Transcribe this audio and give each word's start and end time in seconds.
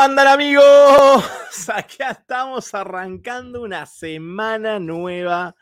¿Cómo 0.00 0.12
andan 0.12 0.28
amigos? 0.28 0.64
Acá 1.68 2.12
estamos 2.12 2.72
arrancando 2.72 3.60
una 3.60 3.84
semana 3.84 4.78
nueva. 4.78 5.54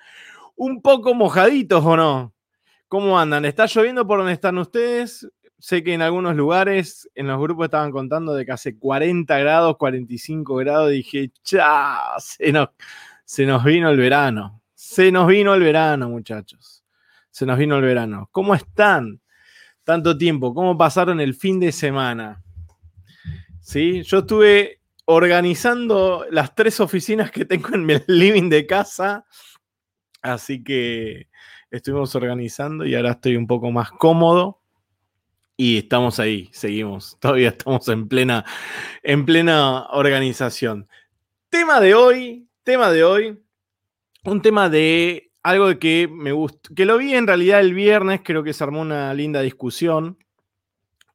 Un 0.54 0.80
poco 0.80 1.12
mojaditos 1.12 1.84
o 1.84 1.96
no. 1.96 2.32
¿Cómo 2.86 3.18
andan? 3.18 3.44
¿Está 3.46 3.66
lloviendo 3.66 4.06
por 4.06 4.18
donde 4.18 4.34
están 4.34 4.56
ustedes? 4.58 5.28
Sé 5.58 5.82
que 5.82 5.92
en 5.92 6.02
algunos 6.02 6.36
lugares, 6.36 7.10
en 7.16 7.26
los 7.26 7.40
grupos 7.40 7.64
estaban 7.64 7.90
contando 7.90 8.32
de 8.32 8.46
que 8.46 8.52
hace 8.52 8.78
40 8.78 9.36
grados, 9.40 9.76
45 9.76 10.54
grados. 10.54 10.90
Dije, 10.90 11.32
¡cha! 11.42 11.98
Se 12.18 12.52
nos, 12.52 12.68
se 13.24 13.44
nos 13.44 13.64
vino 13.64 13.90
el 13.90 13.98
verano. 13.98 14.62
Se 14.72 15.10
nos 15.10 15.26
vino 15.26 15.52
el 15.52 15.64
verano, 15.64 16.10
muchachos. 16.10 16.84
Se 17.28 17.44
nos 17.44 17.58
vino 17.58 17.74
el 17.74 17.82
verano. 17.82 18.28
¿Cómo 18.30 18.54
están? 18.54 19.20
Tanto 19.82 20.16
tiempo. 20.16 20.54
¿Cómo 20.54 20.78
pasaron 20.78 21.20
el 21.20 21.34
fin 21.34 21.58
de 21.58 21.72
semana? 21.72 22.40
¿Sí? 23.68 24.02
Yo 24.02 24.20
estuve 24.20 24.80
organizando 25.04 26.24
las 26.30 26.54
tres 26.54 26.80
oficinas 26.80 27.30
que 27.30 27.44
tengo 27.44 27.74
en 27.74 27.90
el 27.90 28.02
living 28.08 28.48
de 28.48 28.66
casa, 28.66 29.26
así 30.22 30.64
que 30.64 31.28
estuvimos 31.70 32.14
organizando 32.14 32.86
y 32.86 32.94
ahora 32.94 33.10
estoy 33.12 33.36
un 33.36 33.46
poco 33.46 33.70
más 33.70 33.90
cómodo 33.90 34.62
y 35.54 35.76
estamos 35.76 36.18
ahí, 36.18 36.48
seguimos, 36.50 37.18
todavía 37.20 37.50
estamos 37.50 37.86
en 37.88 38.08
plena, 38.08 38.46
en 39.02 39.26
plena 39.26 39.86
organización. 39.90 40.88
Tema 41.50 41.78
de 41.78 41.94
hoy, 41.94 42.48
tema 42.62 42.90
de 42.90 43.04
hoy, 43.04 43.38
un 44.24 44.40
tema 44.40 44.70
de 44.70 45.30
algo 45.42 45.78
que 45.78 46.08
me 46.10 46.32
gustó, 46.32 46.74
que 46.74 46.86
lo 46.86 46.96
vi 46.96 47.14
en 47.14 47.26
realidad 47.26 47.60
el 47.60 47.74
viernes, 47.74 48.22
creo 48.24 48.42
que 48.42 48.54
se 48.54 48.64
armó 48.64 48.80
una 48.80 49.12
linda 49.12 49.42
discusión 49.42 50.16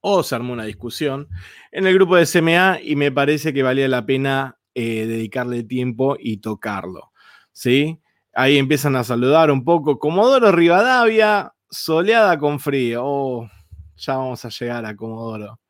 o 0.06 0.22
se 0.22 0.36
armó 0.36 0.52
una 0.52 0.66
discusión 0.66 1.30
en 1.72 1.88
el 1.88 1.94
grupo 1.94 2.18
de 2.18 2.26
CMA 2.26 2.80
y 2.84 2.98
me 2.98 3.10
parece 3.12 3.54
que 3.54 3.64
valía 3.64 3.88
la 3.88 4.06
pena 4.06 4.60
eh, 4.76 5.06
dedicarle 5.08 5.64
tiempo 5.64 6.18
y 6.20 6.38
tocarlo. 6.38 7.14
¿sí? 7.54 8.02
Ahí 8.34 8.58
empiezan 8.58 8.98
a 8.98 9.06
saludar 9.06 9.50
un 9.50 9.64
poco. 9.64 10.00
Comodoro 10.00 10.52
Rivadavia, 10.52 11.54
soleada 11.70 12.38
con 12.38 12.60
frío. 12.60 13.02
Oh, 13.06 13.50
ya 13.96 14.18
vamos 14.18 14.44
a 14.44 14.50
llegar 14.50 14.86
a 14.86 14.94
Comodoro. 14.94 15.62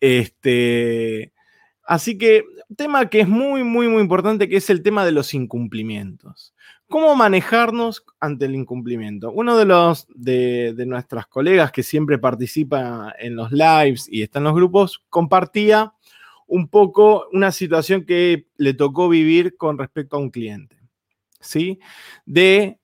Este, 0.00 1.32
así 1.84 2.18
que, 2.18 2.44
tema 2.76 3.08
que 3.08 3.20
es 3.20 3.28
muy, 3.28 3.64
muy, 3.64 3.88
muy 3.88 4.02
importante, 4.02 4.50
que 4.50 4.56
es 4.58 4.68
el 4.68 4.82
tema 4.82 5.06
de 5.06 5.12
los 5.12 5.32
incumplimientos. 5.32 6.54
¿Cómo 6.88 7.16
manejarnos 7.16 8.04
ante 8.20 8.44
el 8.44 8.54
incumplimiento? 8.54 9.32
Uno 9.32 9.56
de 9.56 9.64
los 9.64 10.06
de, 10.14 10.72
nuestras 10.86 11.26
colegas 11.26 11.72
que 11.72 11.82
siempre 11.82 12.16
participa 12.18 13.12
en 13.18 13.34
los 13.34 13.50
lives 13.50 14.06
y 14.08 14.22
está 14.22 14.38
en 14.38 14.44
los 14.44 14.54
grupos 14.54 15.02
compartía 15.10 15.92
un 16.46 16.68
poco 16.68 17.26
una 17.32 17.50
situación 17.50 18.04
que 18.04 18.46
le 18.56 18.72
tocó 18.72 19.08
vivir 19.08 19.56
con 19.56 19.78
respecto 19.78 20.16
a 20.16 20.20
un 20.20 20.30
cliente. 20.30 20.76
¿Sí? 21.40 21.80
De 22.24 22.78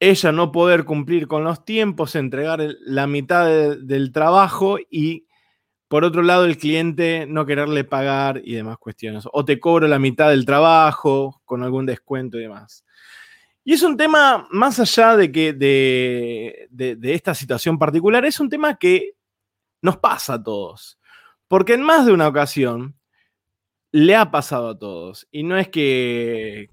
ella 0.00 0.32
no 0.32 0.50
poder 0.50 0.84
cumplir 0.84 1.28
con 1.28 1.44
los 1.44 1.64
tiempos, 1.64 2.16
entregar 2.16 2.60
la 2.80 3.06
mitad 3.06 3.76
del 3.76 4.10
trabajo 4.10 4.78
y 4.90 5.26
por 5.86 6.04
otro 6.04 6.22
lado 6.22 6.44
el 6.44 6.58
cliente 6.58 7.24
no 7.28 7.46
quererle 7.46 7.84
pagar 7.84 8.42
y 8.44 8.54
demás 8.54 8.78
cuestiones. 8.78 9.24
O 9.32 9.44
te 9.44 9.60
cobro 9.60 9.86
la 9.86 10.00
mitad 10.00 10.30
del 10.30 10.44
trabajo 10.44 11.40
con 11.44 11.62
algún 11.62 11.86
descuento 11.86 12.36
y 12.36 12.42
demás. 12.42 12.84
Y 13.68 13.74
es 13.74 13.82
un 13.82 13.98
tema, 13.98 14.48
más 14.50 14.80
allá 14.80 15.14
de 15.14 15.30
que 15.30 15.52
de, 15.52 16.98
esta 17.02 17.34
situación 17.34 17.78
particular, 17.78 18.24
es 18.24 18.40
un 18.40 18.48
tema 18.48 18.78
que 18.78 19.12
nos 19.82 19.98
pasa 19.98 20.32
a 20.32 20.42
todos. 20.42 20.98
Porque 21.48 21.74
en 21.74 21.82
más 21.82 22.06
de 22.06 22.12
una 22.12 22.28
ocasión 22.28 22.98
le 23.92 24.16
ha 24.16 24.30
pasado 24.30 24.70
a 24.70 24.78
todos. 24.78 25.28
Y 25.30 25.42
no 25.42 25.58
es 25.58 25.68
que, 25.68 26.70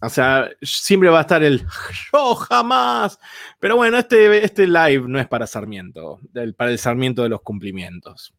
o 0.00 0.08
sea, 0.08 0.48
siempre 0.62 1.10
va 1.10 1.18
a 1.18 1.20
estar 1.20 1.42
el 1.42 1.66
yo 2.14 2.34
jamás. 2.34 3.18
Pero 3.58 3.76
bueno, 3.76 3.98
este, 3.98 4.42
este 4.42 4.66
live 4.66 5.04
no 5.06 5.20
es 5.20 5.28
para 5.28 5.46
Sarmiento, 5.46 6.18
para 6.56 6.70
el 6.70 6.78
Sarmiento 6.78 7.24
de 7.24 7.28
los 7.28 7.42
cumplimientos. 7.42 8.32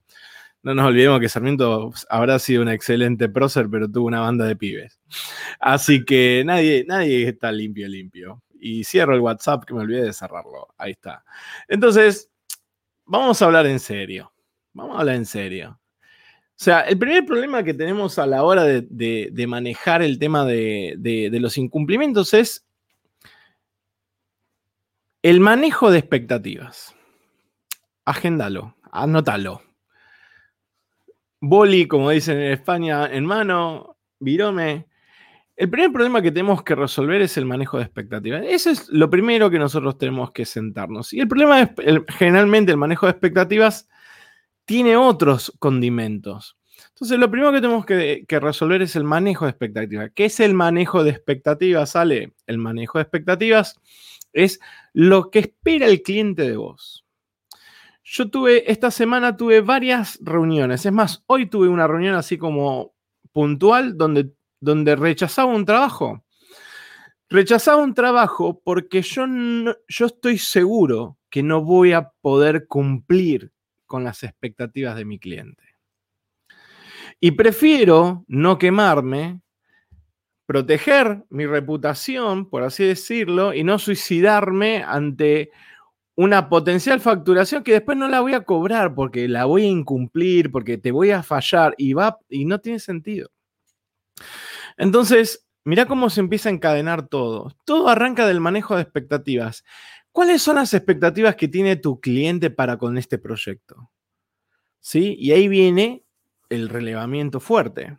No 0.63 0.75
nos 0.75 0.85
olvidemos 0.85 1.19
que 1.19 1.29
Sarmiento 1.29 1.91
habrá 2.07 2.37
sido 2.37 2.61
un 2.61 2.69
excelente 2.69 3.27
prócer, 3.29 3.67
pero 3.69 3.89
tuvo 3.89 4.07
una 4.07 4.19
banda 4.19 4.45
de 4.45 4.55
pibes. 4.55 4.99
Así 5.59 6.05
que 6.05 6.43
nadie, 6.45 6.85
nadie 6.87 7.27
está 7.27 7.51
limpio, 7.51 7.87
limpio. 7.87 8.43
Y 8.59 8.83
cierro 8.83 9.15
el 9.15 9.21
WhatsApp 9.21 9.63
que 9.65 9.73
me 9.73 9.81
olvidé 9.81 10.03
de 10.03 10.13
cerrarlo. 10.13 10.67
Ahí 10.77 10.91
está. 10.91 11.23
Entonces, 11.67 12.29
vamos 13.05 13.41
a 13.41 13.45
hablar 13.45 13.65
en 13.65 13.79
serio. 13.79 14.31
Vamos 14.73 14.97
a 14.97 14.99
hablar 14.99 15.15
en 15.15 15.25
serio. 15.25 15.79
O 16.01 16.63
sea, 16.63 16.81
el 16.81 16.99
primer 16.99 17.25
problema 17.25 17.63
que 17.63 17.73
tenemos 17.73 18.19
a 18.19 18.27
la 18.27 18.43
hora 18.43 18.63
de, 18.63 19.45
manejar 19.47 20.03
el 20.03 20.19
tema 20.19 20.45
de, 20.45 20.93
de 20.99 21.39
los 21.39 21.57
incumplimientos 21.57 22.35
es 22.35 22.67
el 25.23 25.39
manejo 25.39 25.89
de 25.89 25.97
expectativas. 25.97 26.93
Agéndalo, 28.05 28.75
anótalo 28.91 29.70
boli, 31.41 31.87
como 31.87 32.11
dicen 32.11 32.37
en 32.37 32.53
España, 32.53 33.07
en 33.11 33.25
mano, 33.25 33.97
virome. 34.19 34.87
El 35.57 35.69
primer 35.69 35.91
problema 35.91 36.21
que 36.21 36.31
tenemos 36.31 36.63
que 36.63 36.75
resolver 36.75 37.21
es 37.21 37.35
el 37.37 37.45
manejo 37.45 37.77
de 37.77 37.83
expectativas. 37.83 38.43
Eso 38.47 38.69
es 38.69 38.87
lo 38.89 39.09
primero 39.09 39.49
que 39.49 39.59
nosotros 39.59 39.97
tenemos 39.97 40.31
que 40.31 40.45
sentarnos. 40.45 41.13
Y 41.13 41.19
el 41.19 41.27
problema 41.27 41.61
es, 41.61 41.69
generalmente, 42.17 42.71
el 42.71 42.77
manejo 42.77 43.05
de 43.05 43.11
expectativas 43.11 43.89
tiene 44.65 44.95
otros 44.95 45.53
condimentos. 45.59 46.57
Entonces, 46.89 47.19
lo 47.19 47.29
primero 47.29 47.51
que 47.51 47.61
tenemos 47.61 47.85
que, 47.85 48.25
que, 48.27 48.39
resolver 48.39 48.81
es 48.81 48.95
el 48.95 49.03
manejo 49.03 49.45
de 49.45 49.51
expectativas. 49.51 50.11
¿Qué 50.13 50.25
es 50.25 50.39
el 50.39 50.53
manejo 50.53 51.03
de 51.03 51.11
expectativas, 51.11 51.95
Ale? 51.95 52.33
El 52.47 52.57
manejo 52.57 52.97
de 52.97 53.03
expectativas 53.03 53.79
es 54.33 54.59
lo 54.93 55.29
que 55.31 55.39
espera 55.39 55.87
el 55.87 56.01
cliente 56.01 56.43
de 56.43 56.57
vos. 56.57 57.05
Yo 58.13 58.29
tuve, 58.29 58.69
esta 58.69 58.91
semana 58.91 59.37
tuve 59.37 59.61
varias 59.61 60.19
reuniones. 60.21 60.85
Es 60.85 60.91
más, 60.91 61.23
hoy 61.27 61.45
tuve 61.45 61.69
una 61.69 61.87
reunión 61.87 62.15
así 62.15 62.37
como 62.37 62.93
puntual 63.31 63.97
donde, 63.97 64.33
donde 64.59 64.97
rechazaba 64.97 65.53
un 65.53 65.63
trabajo. 65.63 66.21
Rechazaba 67.29 67.81
un 67.81 67.93
trabajo 67.93 68.61
porque 68.65 69.01
yo, 69.01 69.25
yo 69.87 70.05
estoy 70.05 70.37
seguro 70.39 71.19
que 71.29 71.41
no 71.41 71.63
voy 71.63 71.93
a 71.93 72.09
poder 72.19 72.67
cumplir 72.67 73.53
con 73.85 74.03
las 74.03 74.23
expectativas 74.23 74.97
de 74.97 75.05
mi 75.05 75.17
cliente. 75.17 75.63
Y 77.21 77.31
prefiero 77.31 78.25
no 78.27 78.57
quemarme, 78.57 79.39
proteger 80.45 81.23
mi 81.29 81.45
reputación, 81.45 82.49
por 82.49 82.63
así 82.63 82.83
decirlo, 82.83 83.53
y 83.53 83.63
no 83.63 83.79
suicidarme 83.79 84.83
ante 84.83 85.51
una 86.15 86.49
potencial 86.49 86.99
facturación 86.99 87.63
que 87.63 87.73
después 87.73 87.97
no 87.97 88.07
la 88.07 88.21
voy 88.21 88.33
a 88.33 88.43
cobrar 88.43 88.93
porque 88.93 89.27
la 89.27 89.45
voy 89.45 89.63
a 89.63 89.69
incumplir, 89.69 90.51
porque 90.51 90.77
te 90.77 90.91
voy 90.91 91.11
a 91.11 91.23
fallar 91.23 91.73
y, 91.77 91.93
va, 91.93 92.19
y 92.29 92.45
no 92.45 92.59
tiene 92.59 92.79
sentido. 92.79 93.29
Entonces, 94.77 95.47
mira 95.63 95.85
cómo 95.85 96.09
se 96.09 96.19
empieza 96.19 96.49
a 96.49 96.51
encadenar 96.51 97.07
todo. 97.07 97.55
Todo 97.65 97.89
arranca 97.89 98.27
del 98.27 98.39
manejo 98.39 98.75
de 98.75 98.81
expectativas. 98.81 99.63
¿Cuáles 100.11 100.41
son 100.41 100.57
las 100.57 100.73
expectativas 100.73 101.35
que 101.35 101.47
tiene 101.47 101.77
tu 101.77 101.99
cliente 102.01 102.49
para 102.49 102.77
con 102.77 102.97
este 102.97 103.17
proyecto? 103.17 103.91
¿Sí? 104.79 105.15
Y 105.17 105.31
ahí 105.31 105.47
viene 105.47 106.03
el 106.49 106.67
relevamiento 106.67 107.39
fuerte. 107.39 107.97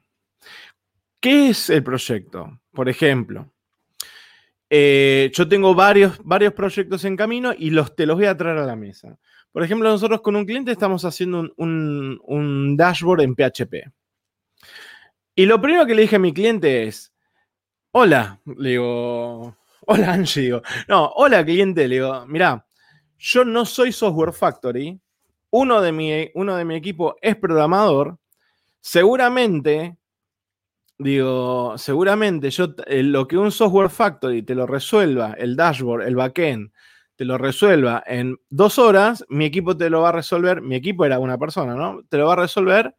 ¿Qué 1.20 1.50
es 1.50 1.70
el 1.70 1.82
proyecto? 1.82 2.60
Por 2.72 2.88
ejemplo, 2.88 3.52
eh, 4.74 5.30
yo 5.34 5.46
tengo 5.46 5.74
varios, 5.74 6.18
varios 6.24 6.54
proyectos 6.54 7.04
en 7.04 7.14
camino 7.14 7.52
y 7.54 7.68
los, 7.68 7.94
te 7.94 8.06
los 8.06 8.16
voy 8.16 8.24
a 8.24 8.34
traer 8.38 8.56
a 8.56 8.64
la 8.64 8.74
mesa. 8.74 9.18
Por 9.52 9.62
ejemplo, 9.62 9.90
nosotros 9.90 10.22
con 10.22 10.34
un 10.34 10.46
cliente 10.46 10.72
estamos 10.72 11.04
haciendo 11.04 11.52
un, 11.58 12.74
dashboard 12.74 13.20
en 13.20 13.34
PHP. 13.34 13.92
Y 15.34 15.44
lo 15.44 15.60
primero 15.60 15.84
que 15.84 15.94
le 15.94 16.00
dije 16.00 16.16
a 16.16 16.20
mi 16.20 16.32
cliente 16.32 16.84
es, 16.84 17.12
hola, 17.90 18.40
le 18.46 18.70
digo, 18.70 19.58
hola 19.86 20.14
Angie, 20.14 20.44
digo, 20.44 20.62
no, 20.88 21.04
hola 21.16 21.44
cliente, 21.44 21.86
le 21.86 21.96
digo, 21.96 22.24
mira, 22.26 22.66
yo 23.18 23.44
no 23.44 23.66
soy 23.66 23.92
Software 23.92 24.32
Factory, 24.32 24.98
uno 25.50 25.82
de 25.82 25.92
mi, 25.92 26.30
uno 26.32 26.56
de 26.56 26.64
mi 26.64 26.76
equipo 26.76 27.16
es 27.20 27.36
programador, 27.36 28.16
seguramente 28.80 29.98
Digo, 30.98 31.76
seguramente 31.78 32.50
yo 32.50 32.74
eh, 32.86 33.02
lo 33.02 33.26
que 33.26 33.36
un 33.36 33.50
software 33.50 33.90
factory 33.90 34.42
te 34.42 34.54
lo 34.54 34.66
resuelva, 34.66 35.32
el 35.32 35.56
dashboard, 35.56 36.06
el 36.06 36.16
backend, 36.16 36.70
te 37.16 37.24
lo 37.24 37.38
resuelva 37.38 38.02
en 38.06 38.36
dos 38.50 38.78
horas, 38.78 39.24
mi 39.28 39.44
equipo 39.44 39.76
te 39.76 39.90
lo 39.90 40.02
va 40.02 40.10
a 40.10 40.12
resolver, 40.12 40.62
mi 40.62 40.76
equipo 40.76 41.04
era 41.04 41.18
una 41.18 41.38
persona, 41.38 41.74
¿no? 41.74 42.02
Te 42.08 42.18
lo 42.18 42.26
va 42.26 42.34
a 42.34 42.36
resolver 42.36 42.94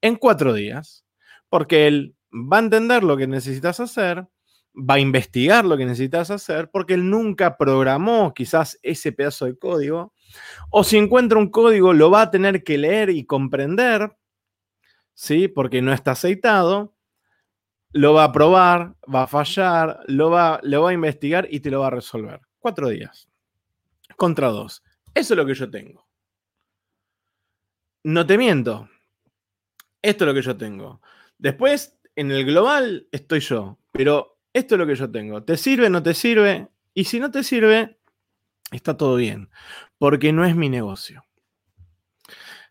en 0.00 0.16
cuatro 0.16 0.52
días, 0.52 1.04
porque 1.48 1.86
él 1.86 2.16
va 2.32 2.58
a 2.58 2.60
entender 2.60 3.04
lo 3.04 3.16
que 3.16 3.26
necesitas 3.26 3.80
hacer, 3.80 4.26
va 4.74 4.94
a 4.94 5.00
investigar 5.00 5.64
lo 5.64 5.76
que 5.76 5.86
necesitas 5.86 6.30
hacer, 6.30 6.70
porque 6.70 6.94
él 6.94 7.08
nunca 7.08 7.56
programó 7.56 8.34
quizás 8.34 8.78
ese 8.82 9.12
pedazo 9.12 9.46
de 9.46 9.58
código, 9.58 10.12
o 10.70 10.84
si 10.84 10.98
encuentra 10.98 11.38
un 11.38 11.50
código, 11.50 11.92
lo 11.92 12.10
va 12.10 12.22
a 12.22 12.30
tener 12.30 12.64
que 12.64 12.78
leer 12.78 13.10
y 13.10 13.24
comprender, 13.24 14.16
¿sí? 15.14 15.48
Porque 15.48 15.80
no 15.80 15.92
está 15.92 16.12
aceitado, 16.12 16.95
lo 17.92 18.14
va 18.14 18.24
a 18.24 18.32
probar, 18.32 18.94
va 19.12 19.22
a 19.22 19.26
fallar, 19.26 20.00
lo 20.06 20.30
va, 20.30 20.60
lo 20.62 20.82
va 20.82 20.90
a 20.90 20.94
investigar 20.94 21.48
y 21.50 21.60
te 21.60 21.70
lo 21.70 21.80
va 21.80 21.88
a 21.88 21.90
resolver. 21.90 22.40
Cuatro 22.58 22.88
días. 22.88 23.28
Contra 24.16 24.48
dos. 24.48 24.82
Eso 25.14 25.34
es 25.34 25.38
lo 25.38 25.46
que 25.46 25.54
yo 25.54 25.70
tengo. 25.70 26.06
No 28.04 28.26
te 28.26 28.38
miento. 28.38 28.88
Esto 30.02 30.24
es 30.24 30.28
lo 30.28 30.34
que 30.34 30.42
yo 30.42 30.56
tengo. 30.56 31.00
Después, 31.38 31.98
en 32.14 32.30
el 32.30 32.44
global, 32.44 33.08
estoy 33.10 33.40
yo. 33.40 33.78
Pero 33.92 34.38
esto 34.52 34.74
es 34.74 34.78
lo 34.78 34.86
que 34.86 34.94
yo 34.94 35.10
tengo. 35.10 35.42
¿Te 35.42 35.56
sirve? 35.56 35.90
¿No 35.90 36.02
te 36.02 36.14
sirve? 36.14 36.68
Y 36.94 37.04
si 37.04 37.18
no 37.18 37.30
te 37.30 37.42
sirve, 37.42 37.98
está 38.70 38.96
todo 38.96 39.16
bien. 39.16 39.50
Porque 39.98 40.32
no 40.32 40.44
es 40.44 40.54
mi 40.54 40.68
negocio. 40.68 41.24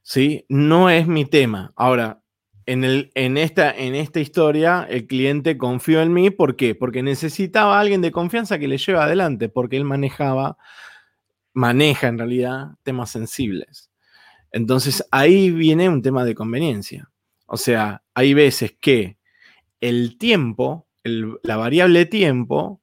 ¿Sí? 0.02 0.46
No 0.50 0.90
es 0.90 1.08
mi 1.08 1.26
tema. 1.26 1.74
Ahora, 1.76 2.22
en, 2.66 3.38
esta 3.38 4.20
historia, 4.20 4.88
el 4.90 5.06
cliente 5.08 5.58
confió 5.58 6.02
en 6.02 6.14
mí. 6.14 6.32
¿Por 6.32 6.56
qué? 6.56 6.74
Porque 6.74 7.04
necesitaba 7.04 7.78
a 7.78 7.82
alguien 7.82 8.02
de 8.02 8.12
confianza 8.12 8.58
que 8.58 8.68
le 8.68 8.78
lleve 8.78 9.00
adelante, 9.00 9.50
porque 9.50 9.78
él 9.78 9.84
manejaba, 9.84 10.58
maneja 11.54 12.08
en 12.08 12.18
realidad 12.18 12.72
temas 12.84 13.12
sensibles. 13.12 13.90
Entonces 14.52 15.06
ahí 15.12 15.52
viene 15.52 15.90
un 15.90 16.02
tema 16.02 16.26
de 16.26 16.34
conveniencia. 16.34 17.12
O 17.46 17.58
sea, 17.58 18.04
hay 18.14 18.34
veces 18.34 18.76
que 18.80 19.18
el 19.82 20.18
tiempo, 20.18 20.88
la 21.04 21.58
variable 21.58 22.06
tiempo, 22.06 22.82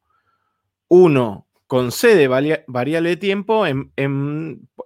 uno 0.89 1.49
concede 1.73 2.29
variable 2.29 3.17
tiempo 3.17 3.67
en, 3.67 3.91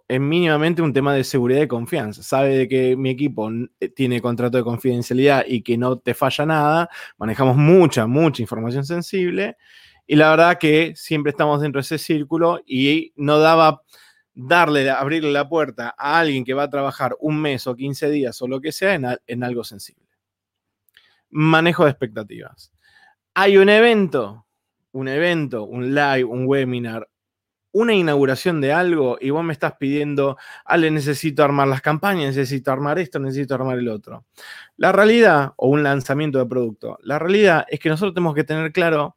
mínimamente 0.08 0.82
un 0.82 0.92
tema 0.92 1.14
de 1.14 1.24
seguridad 1.24 1.62
y 1.62 1.66
confianza. 1.66 2.22
Sabe 2.22 2.56
de 2.56 2.68
que 2.68 2.94
mi 2.94 3.10
equipo 3.10 3.50
eh, 3.80 3.88
tiene 3.88 4.20
contrato 4.20 4.56
de 4.56 4.62
confidencialidad 4.62 5.44
y 5.48 5.62
que 5.62 5.76
no 5.76 5.98
te 5.98 6.14
falla 6.14 6.46
nada. 6.46 6.88
Manejamos 7.18 7.56
mucha, 7.56 8.06
mucha 8.06 8.40
información 8.40 8.84
sensible. 8.84 9.56
Y 10.06 10.14
la 10.14 10.30
verdad 10.30 10.58
que 10.58 10.92
siempre 10.94 11.30
estamos 11.30 11.60
dentro 11.60 11.80
de 11.80 11.86
ese 11.86 11.98
círculo 11.98 12.60
y 12.64 13.12
no 13.16 13.40
daba 13.40 13.82
darle, 14.32 14.88
abrirle 14.88 15.32
la 15.32 15.48
puerta 15.48 15.92
a 15.98 16.20
alguien 16.20 16.44
que 16.44 16.54
va 16.54 16.62
a 16.62 16.70
trabajar 16.70 17.16
un 17.18 17.42
mes 17.42 17.66
o 17.66 17.74
15 17.74 18.10
días 18.10 18.40
o 18.42 18.46
lo 18.46 18.60
que 18.60 18.70
sea 18.70 18.94
en 19.26 19.42
algo 19.42 19.64
sensible. 19.64 20.06
Manejo 21.30 21.82
de 21.82 21.90
expectativas. 21.90 22.70
Hay 23.34 23.56
un 23.56 23.70
evento 23.70 24.45
un 24.96 25.08
evento, 25.08 25.64
un 25.64 25.94
live, 25.94 26.24
un 26.24 26.46
webinar, 26.46 27.08
una 27.72 27.92
inauguración 27.92 28.62
de 28.62 28.72
algo 28.72 29.18
y 29.20 29.28
vos 29.28 29.44
me 29.44 29.52
estás 29.52 29.74
pidiendo, 29.78 30.38
Ale, 30.64 30.90
necesito 30.90 31.44
armar 31.44 31.68
las 31.68 31.82
campañas, 31.82 32.34
necesito 32.34 32.72
armar 32.72 32.98
esto, 32.98 33.18
necesito 33.18 33.54
armar 33.54 33.78
el 33.78 33.88
otro. 33.88 34.24
La 34.78 34.92
realidad, 34.92 35.52
o 35.56 35.68
un 35.68 35.82
lanzamiento 35.82 36.38
de 36.38 36.46
producto, 36.46 36.98
la 37.02 37.18
realidad 37.18 37.66
es 37.68 37.78
que 37.78 37.90
nosotros 37.90 38.14
tenemos 38.14 38.34
que 38.34 38.44
tener 38.44 38.72
claro 38.72 39.16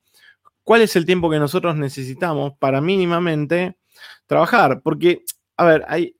cuál 0.63 0.81
es 0.81 0.95
el 0.97 1.05
tiempo 1.05 1.29
que 1.29 1.39
nosotros 1.39 1.77
necesitamos 1.77 2.53
para 2.59 2.81
mínimamente 2.81 3.77
trabajar. 4.25 4.81
Porque, 4.83 5.23
a 5.55 5.63
ver, 5.63 5.85
hay, 5.87 6.15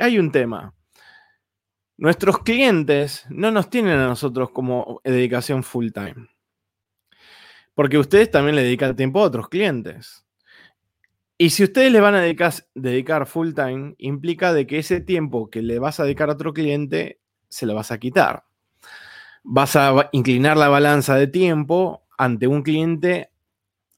hay 0.00 0.18
un 0.18 0.32
tema. 0.32 0.74
Nuestros 1.98 2.38
clientes 2.38 3.26
no 3.28 3.50
nos 3.50 3.68
tienen 3.68 3.98
a 3.98 4.06
nosotros 4.06 4.50
como 4.50 5.02
dedicación 5.04 5.62
full 5.62 5.90
time. 5.92 6.31
Porque 7.74 7.98
ustedes 7.98 8.30
también 8.30 8.56
le 8.56 8.62
dedican 8.62 8.96
tiempo 8.96 9.20
a 9.20 9.24
otros 9.24 9.48
clientes. 9.48 10.26
Y 11.38 11.50
si 11.50 11.64
ustedes 11.64 11.90
le 11.90 12.00
van 12.00 12.14
a 12.14 12.20
dedicar, 12.20 13.26
full 13.26 13.52
time, 13.52 13.94
implica 13.98 14.52
de 14.52 14.66
que 14.66 14.78
ese 14.78 15.00
tiempo 15.00 15.50
que 15.50 15.60
le 15.60 15.78
vas 15.78 15.98
a 15.98 16.04
dedicar 16.04 16.28
a 16.28 16.34
otro 16.34 16.52
cliente, 16.52 17.20
se 17.48 17.66
lo 17.66 17.74
vas 17.74 17.90
a 17.90 17.98
quitar. 17.98 18.44
Vas 19.42 19.74
a 19.74 20.08
inclinar 20.12 20.56
la 20.56 20.68
balanza 20.68 21.16
de 21.16 21.26
tiempo 21.26 22.06
ante 22.16 22.46
un 22.46 22.62
cliente 22.62 23.32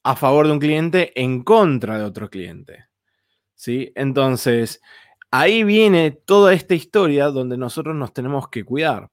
a 0.05 0.17
favor 0.17 0.47
de 0.47 0.53
un 0.53 0.59
cliente 0.59 1.21
en 1.21 1.43
contra 1.43 1.99
de 1.99 2.05
otro 2.05 2.31
cliente. 2.31 2.87
¿Sí? 3.55 3.93
Entonces, 3.95 4.81
ahí 5.31 5.65
viene 5.65 6.13
toda 6.13 6.55
esta 6.55 6.75
historia 6.75 7.27
donde 7.27 7.59
nosotros 7.59 7.95
nos 7.95 8.15
tenemos 8.15 8.49
que 8.49 8.65
cuidar. 8.65 9.11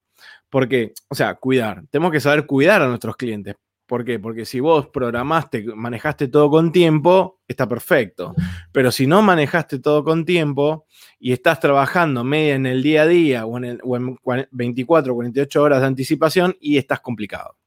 Porque, 0.50 0.94
o 1.10 1.16
sea, 1.16 1.36
cuidar. 1.36 1.84
Tenemos 1.90 2.12
que 2.12 2.20
saber 2.20 2.46
cuidar 2.46 2.82
a 2.82 2.88
nuestros 2.88 3.18
clientes. 3.18 3.56
¿Por 3.92 4.06
qué? 4.06 4.20
Porque 4.20 4.46
si 4.46 4.62
vos 4.62 4.88
programaste, 4.88 5.66
manejaste 5.76 6.30
todo 6.30 6.50
con 6.50 6.72
tiempo, 6.72 7.42
está 7.46 7.68
perfecto. 7.68 8.34
Pero 8.72 8.90
si 8.90 9.06
no 9.06 9.22
manejaste 9.22 9.80
todo 9.80 10.06
con 10.06 10.24
tiempo 10.24 10.86
y 11.20 11.34
estás 11.34 11.60
trabajando 11.60 12.24
media 12.24 12.56
en 12.56 12.68
el 12.68 12.82
día 12.84 13.02
a 13.02 13.08
día 13.08 13.46
o 13.46 13.58
en, 13.58 13.66
el, 13.66 13.82
o 13.84 13.98
en 13.98 14.48
24 14.52 15.14
48 15.14 15.62
horas 15.62 15.82
de 15.82 15.88
anticipación 15.88 16.56
y 16.62 16.78
estás 16.78 17.02
complicado. 17.02 17.58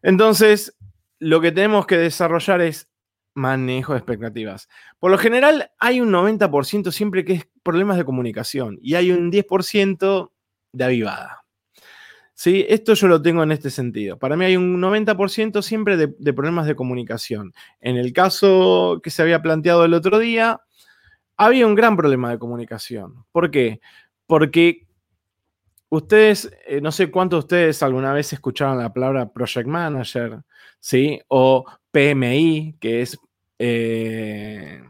Entonces, 0.00 0.76
lo 1.18 1.40
que 1.40 1.50
tenemos 1.50 1.88
que 1.88 1.98
desarrollar 1.98 2.60
es 2.60 2.88
manejo 3.34 3.94
de 3.94 3.98
expectativas. 3.98 4.68
Por 5.00 5.10
lo 5.10 5.18
general, 5.18 5.72
hay 5.80 6.00
un 6.00 6.12
90% 6.12 6.92
siempre 6.92 7.24
que 7.24 7.32
es 7.32 7.48
problemas 7.64 7.96
de 7.96 8.04
comunicación 8.04 8.78
y 8.80 8.94
hay 8.94 9.10
un 9.10 9.32
10% 9.32 10.30
de 10.70 10.84
avivada. 10.84 11.43
¿Sí? 12.34 12.66
Esto 12.68 12.94
yo 12.94 13.08
lo 13.08 13.22
tengo 13.22 13.42
en 13.42 13.52
este 13.52 13.70
sentido. 13.70 14.18
Para 14.18 14.36
mí 14.36 14.44
hay 14.44 14.56
un 14.56 14.80
90% 14.80 15.62
siempre 15.62 15.96
de, 15.96 16.32
problemas 16.32 16.66
de 16.66 16.76
comunicación. 16.76 17.52
En 17.80 17.96
el 17.96 18.12
caso 18.12 19.00
que 19.02 19.10
se 19.10 19.22
había 19.22 19.42
planteado 19.42 19.84
el 19.84 19.94
otro 19.94 20.18
día, 20.18 20.60
había 21.36 21.66
un 21.66 21.74
gran 21.74 21.96
problema 21.96 22.30
de 22.30 22.38
comunicación. 22.38 23.24
¿Por 23.32 23.50
qué? 23.50 23.80
Porque 24.26 24.86
ustedes, 25.88 26.50
eh, 26.66 26.80
no 26.80 26.92
sé 26.92 27.10
cuántos 27.10 27.38
de 27.38 27.44
ustedes 27.44 27.82
alguna 27.82 28.12
vez 28.12 28.32
escucharon 28.32 28.78
la 28.78 28.92
palabra 28.92 29.32
Project 29.32 29.68
Manager, 29.68 30.42
¿sí? 30.80 31.20
O 31.28 31.64
PMI, 31.90 32.76
que 32.80 33.02
es... 33.02 33.18
Eh, 33.58 34.82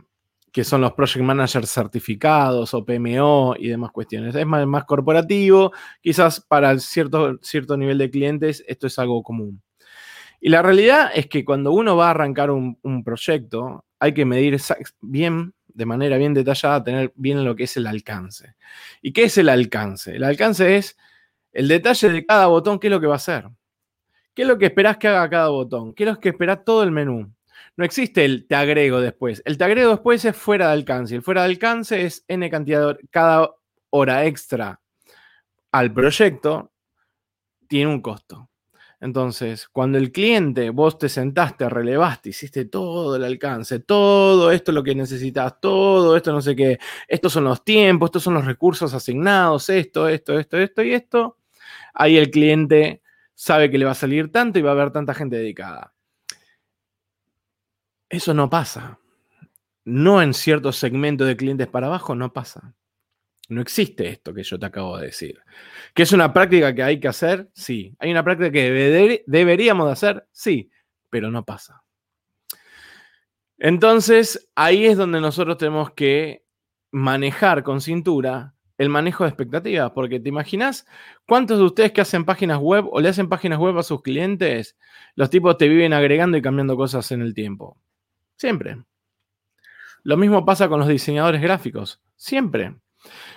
que 0.55 0.63
son 0.63 0.83
los 0.83 0.93
project 0.93 1.25
managers 1.25 1.69
certificados 1.69 2.75
o 2.75 2.85
PMO 2.85 3.57
y 3.59 3.67
demás 3.71 3.91
cuestiones. 3.91 4.37
Es 4.37 4.47
más, 4.47 4.65
más 4.69 4.85
corporativo, 4.85 5.73
quizás 6.01 6.41
para 6.41 6.79
cierto, 6.79 7.41
cierto 7.43 7.77
nivel 7.77 7.99
de 7.99 8.09
clientes 8.09 8.65
esto 8.69 8.87
es 8.87 8.97
algo 9.01 9.25
común. 9.25 9.61
Y 10.41 10.51
la 10.51 10.63
realidad 10.63 11.11
es 11.13 11.27
que 11.27 11.45
cuando 11.45 11.73
uno 11.73 11.97
va 11.97 12.07
a 12.07 12.11
arrancar 12.11 12.53
un, 12.53 13.03
proyecto, 13.05 13.85
hay 13.99 14.15
que 14.15 14.25
medir 14.25 14.57
bien, 15.01 15.55
de 15.67 15.87
manera 15.87 16.19
bien 16.19 16.35
detallada, 16.35 16.85
tener 16.85 17.13
bien 17.17 17.45
lo 17.45 17.57
que 17.57 17.65
es 17.65 17.77
el 17.77 17.89
alcance. 17.89 18.55
¿Y 19.03 19.13
qué 19.13 19.25
es 19.25 19.37
el 19.39 19.49
alcance? 19.49 20.15
El 20.15 20.23
alcance 20.23 20.77
es 20.77 20.97
el 21.53 21.67
detalle 21.67 22.11
de 22.11 22.27
cada 22.27 22.47
botón, 22.47 22.79
qué 22.79 22.87
es 22.87 22.93
lo 22.93 23.01
que 23.01 23.09
va 23.09 23.15
a 23.15 23.17
hacer. 23.17 23.49
¿Qué 24.33 24.43
es 24.43 24.49
lo 24.49 24.57
que 24.57 24.67
esperás 24.67 24.99
que 24.99 25.09
haga 25.09 25.29
cada 25.29 25.49
botón? 25.49 25.93
¿Qué 25.95 26.05
es 26.05 26.11
lo 26.11 26.21
que 26.21 26.29
espera 26.29 26.63
todo 26.63 26.85
el 26.85 26.93
menú? 26.93 27.34
No 27.77 27.85
existe 27.85 28.25
el 28.25 28.47
te 28.47 28.55
agrego 28.55 29.01
después. 29.01 29.43
El 29.45 29.59
te 29.59 29.65
agrego 29.65 29.91
después 29.91 30.25
es 30.25 30.37
fuera 30.37 30.69
de 30.69 30.75
alcance. 30.75 31.15
El 31.15 31.23
fuera 31.23 31.43
de 31.43 31.49
alcance 31.49 32.05
es 32.05 32.25
n 32.29 32.49
cantidad 32.51 32.95
de 32.95 33.09
cada 33.11 33.51
hora 33.91 34.27
extra 34.27 34.81
al 35.73 35.93
proyecto 35.93 36.73
tiene 37.69 37.91
un 37.91 38.01
costo. 38.01 38.51
Entonces, 39.01 39.69
cuando 39.69 39.99
el 39.99 40.13
cliente, 40.13 40.71
vos 40.71 40.99
te 40.99 41.09
sentaste, 41.09 41.69
relevaste, 41.69 42.31
hiciste 42.31 42.67
todo 42.67 43.17
el 43.17 43.25
alcance, 43.25 43.81
todo 43.81 44.53
esto 44.53 44.71
es 44.71 44.75
lo 44.75 44.85
que 44.85 44.95
necesitas, 44.95 45.61
todo 45.61 46.17
esto 46.17 46.33
no 46.33 46.41
sé 46.41 46.57
qué, 46.57 46.79
estos 47.09 47.33
son 47.33 47.45
los 47.45 47.65
tiempos, 47.65 48.09
estos 48.09 48.23
son 48.23 48.35
los 48.35 48.47
recursos 48.47 48.95
asignados, 48.95 49.69
esto, 49.69 50.09
esto, 50.09 50.39
esto, 50.39 50.59
esto 50.59 50.83
y 50.85 50.95
esto, 50.95 51.39
ahí 51.95 52.17
el 52.17 52.31
cliente 52.31 53.03
sabe 53.35 53.71
que 53.71 53.79
le 53.79 53.85
va 53.85 53.93
a 53.93 53.95
salir 53.95 54.33
tanto 54.33 54.59
y 54.59 54.63
va 54.63 54.71
a 54.71 54.75
haber 54.75 54.93
tanta 54.93 55.15
gente 55.15 55.37
dedicada. 55.37 55.94
Eso 58.15 58.33
no 58.33 58.49
pasa. 58.49 59.01
No 59.85 60.23
en 60.23 60.35
ciertos 60.35 60.77
segmentos 60.77 61.27
de 61.27 61.37
clientes 61.37 61.67
para 61.67 61.89
abajo, 61.89 62.15
no 62.15 62.33
pasa. 62.33 62.75
No 63.49 63.61
existe 63.61 64.09
esto 64.09 64.33
que 64.33 64.45
yo 64.45 64.57
te 64.57 64.67
acabo 64.67 64.99
de 64.99 65.07
decir. 65.07 65.41
¿Que 65.95 66.05
es 66.05 66.13
una 66.13 66.33
práctica 66.33 66.73
que 66.75 66.83
hay 66.85 67.01
que 67.01 67.09
hacer? 67.09 67.51
Sí. 67.55 67.95
¿Hay 67.99 68.13
una 68.13 68.23
práctica 68.23 68.53
que 68.53 69.25
deberíamos 69.27 69.87
de 69.87 69.93
hacer? 69.93 70.29
Sí, 70.31 70.71
pero 71.11 71.31
no 71.33 71.45
pasa. 71.45 71.83
Entonces, 73.59 74.49
ahí 74.55 74.87
es 74.87 74.97
donde 74.97 75.21
nosotros 75.21 75.59
tenemos 75.59 75.91
que 75.91 76.45
manejar 76.93 77.65
con 77.65 77.81
cintura 77.81 78.55
el 78.79 78.89
manejo 78.89 79.25
de 79.25 79.31
expectativas, 79.31 79.91
porque 79.93 80.21
te 80.21 80.29
imaginas 80.29 80.87
cuántos 81.27 81.59
de 81.59 81.65
ustedes 81.65 81.93
que 81.93 82.01
hacen 82.01 82.25
páginas 82.25 82.59
web 82.59 82.87
o 82.91 83.01
le 83.01 83.09
hacen 83.09 83.29
páginas 83.29 83.59
web 83.59 83.77
a 83.79 83.83
sus 83.83 84.03
clientes, 84.03 84.77
los 85.15 85.31
tipos 85.31 85.57
te 85.59 85.69
viven 85.69 85.93
agregando 85.93 86.37
y 86.37 86.43
cambiando 86.43 86.77
cosas 86.77 87.11
en 87.13 87.23
el 87.23 87.35
tiempo. 87.35 87.79
Siempre. 88.37 88.85
Lo 90.03 90.17
mismo 90.17 90.45
pasa 90.45 90.69
con 90.69 90.81
los 90.81 90.89
diseñadores 90.89 91.41
gráficos. 91.41 92.01
Siempre. 92.17 92.77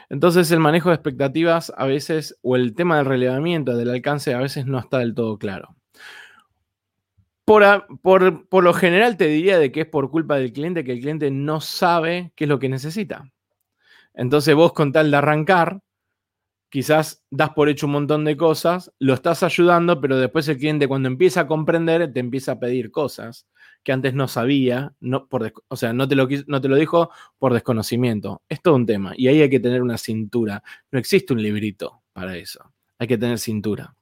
Entonces 0.10 0.52
el 0.52 0.60
manejo 0.60 0.90
de 0.90 0.96
expectativas 0.96 1.74
a 1.76 1.86
veces, 1.86 2.38
o 2.42 2.56
el 2.56 2.76
tema 2.76 2.98
del 2.98 3.06
relevamiento, 3.06 3.76
del 3.76 3.90
alcance, 3.90 4.34
a 4.34 4.40
veces 4.40 4.66
no 4.66 4.80
está 4.80 5.00
del 5.00 5.14
todo 5.14 5.38
claro. 5.38 5.76
Por, 7.46 7.88
por, 8.02 8.64
lo 8.64 8.74
general 8.74 9.16
te 9.16 9.28
diría 9.28 9.58
de 9.58 9.72
que 9.72 9.82
es 9.82 9.88
por 9.88 10.12
culpa 10.12 10.36
del 10.36 10.52
cliente 10.52 10.84
que 10.84 10.92
el 10.92 11.00
cliente 11.00 11.32
no 11.32 11.62
sabe 11.62 12.34
qué 12.36 12.44
es 12.44 12.50
lo 12.50 12.60
que 12.60 12.68
necesita. 12.68 13.32
Entonces 14.14 14.54
vos 14.54 14.74
con 14.74 14.92
tal 14.92 15.12
de 15.12 15.18
arrancar, 15.18 15.80
quizás 16.70 17.24
das 17.30 17.52
por 17.52 17.70
hecho 17.70 17.86
un 17.86 17.94
montón 17.94 18.26
de 18.26 18.36
cosas, 18.36 18.92
lo 19.00 19.14
estás 19.14 19.44
ayudando, 19.44 20.02
pero 20.02 20.18
después 20.18 20.46
el 20.50 20.58
cliente 20.58 20.90
cuando 20.90 21.08
empieza 21.08 21.42
a 21.42 21.48
comprender 21.48 22.12
te 22.12 22.20
empieza 22.20 22.54
a 22.54 22.60
pedir 22.60 22.92
cosas 22.92 23.48
que 23.88 23.94
antes 23.94 24.14
no 24.14 24.28
sabía, 24.28 24.94
no 25.00 25.30
por 25.30 25.54
o 25.70 25.76
sea, 25.78 25.94
no 25.94 26.10
te, 26.10 26.16
lo, 26.16 26.28
no 26.48 26.60
te 26.60 26.68
lo 26.68 26.76
dijo 26.76 27.10
por 27.40 27.54
desconocimiento. 27.54 28.42
Es 28.50 28.62
todo 28.62 28.76
un 28.76 28.86
tema 28.86 29.14
y 29.16 29.30
ahí 29.30 29.42
hay 29.42 29.50
que 29.50 29.62
tener 29.62 29.82
una 29.82 29.98
cintura. 29.98 30.62
No 30.92 31.00
existe 31.00 31.32
un 31.32 31.42
librito 31.42 32.02
para 32.12 32.36
eso. 32.36 32.74
Hay 33.00 33.08
que 33.08 33.18
tener 33.18 33.40
cintura. 33.40 33.96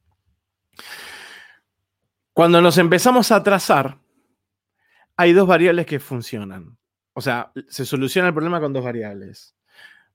Cuando 2.33 2.63
nos 2.63 2.79
empezamos 2.79 3.31
a 3.31 3.43
trazar, 3.43 3.99
hay 5.17 5.33
dos 5.33 5.47
variables 5.47 5.85
que 5.85 5.99
funcionan. 5.99 6.75
O 7.13 7.21
sea, 7.21 7.51
se 7.67 7.85
soluciona 7.85 8.29
el 8.29 8.33
problema 8.33 8.59
con 8.59 8.73
dos 8.73 8.83
variables. 8.83 9.55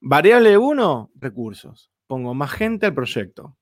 Variable 0.01 0.59
1, 0.59 1.13
recursos. 1.15 1.93
Pongo 2.09 2.35
más 2.35 2.51
gente 2.51 2.87
al 2.87 2.95
proyecto. 2.95 3.57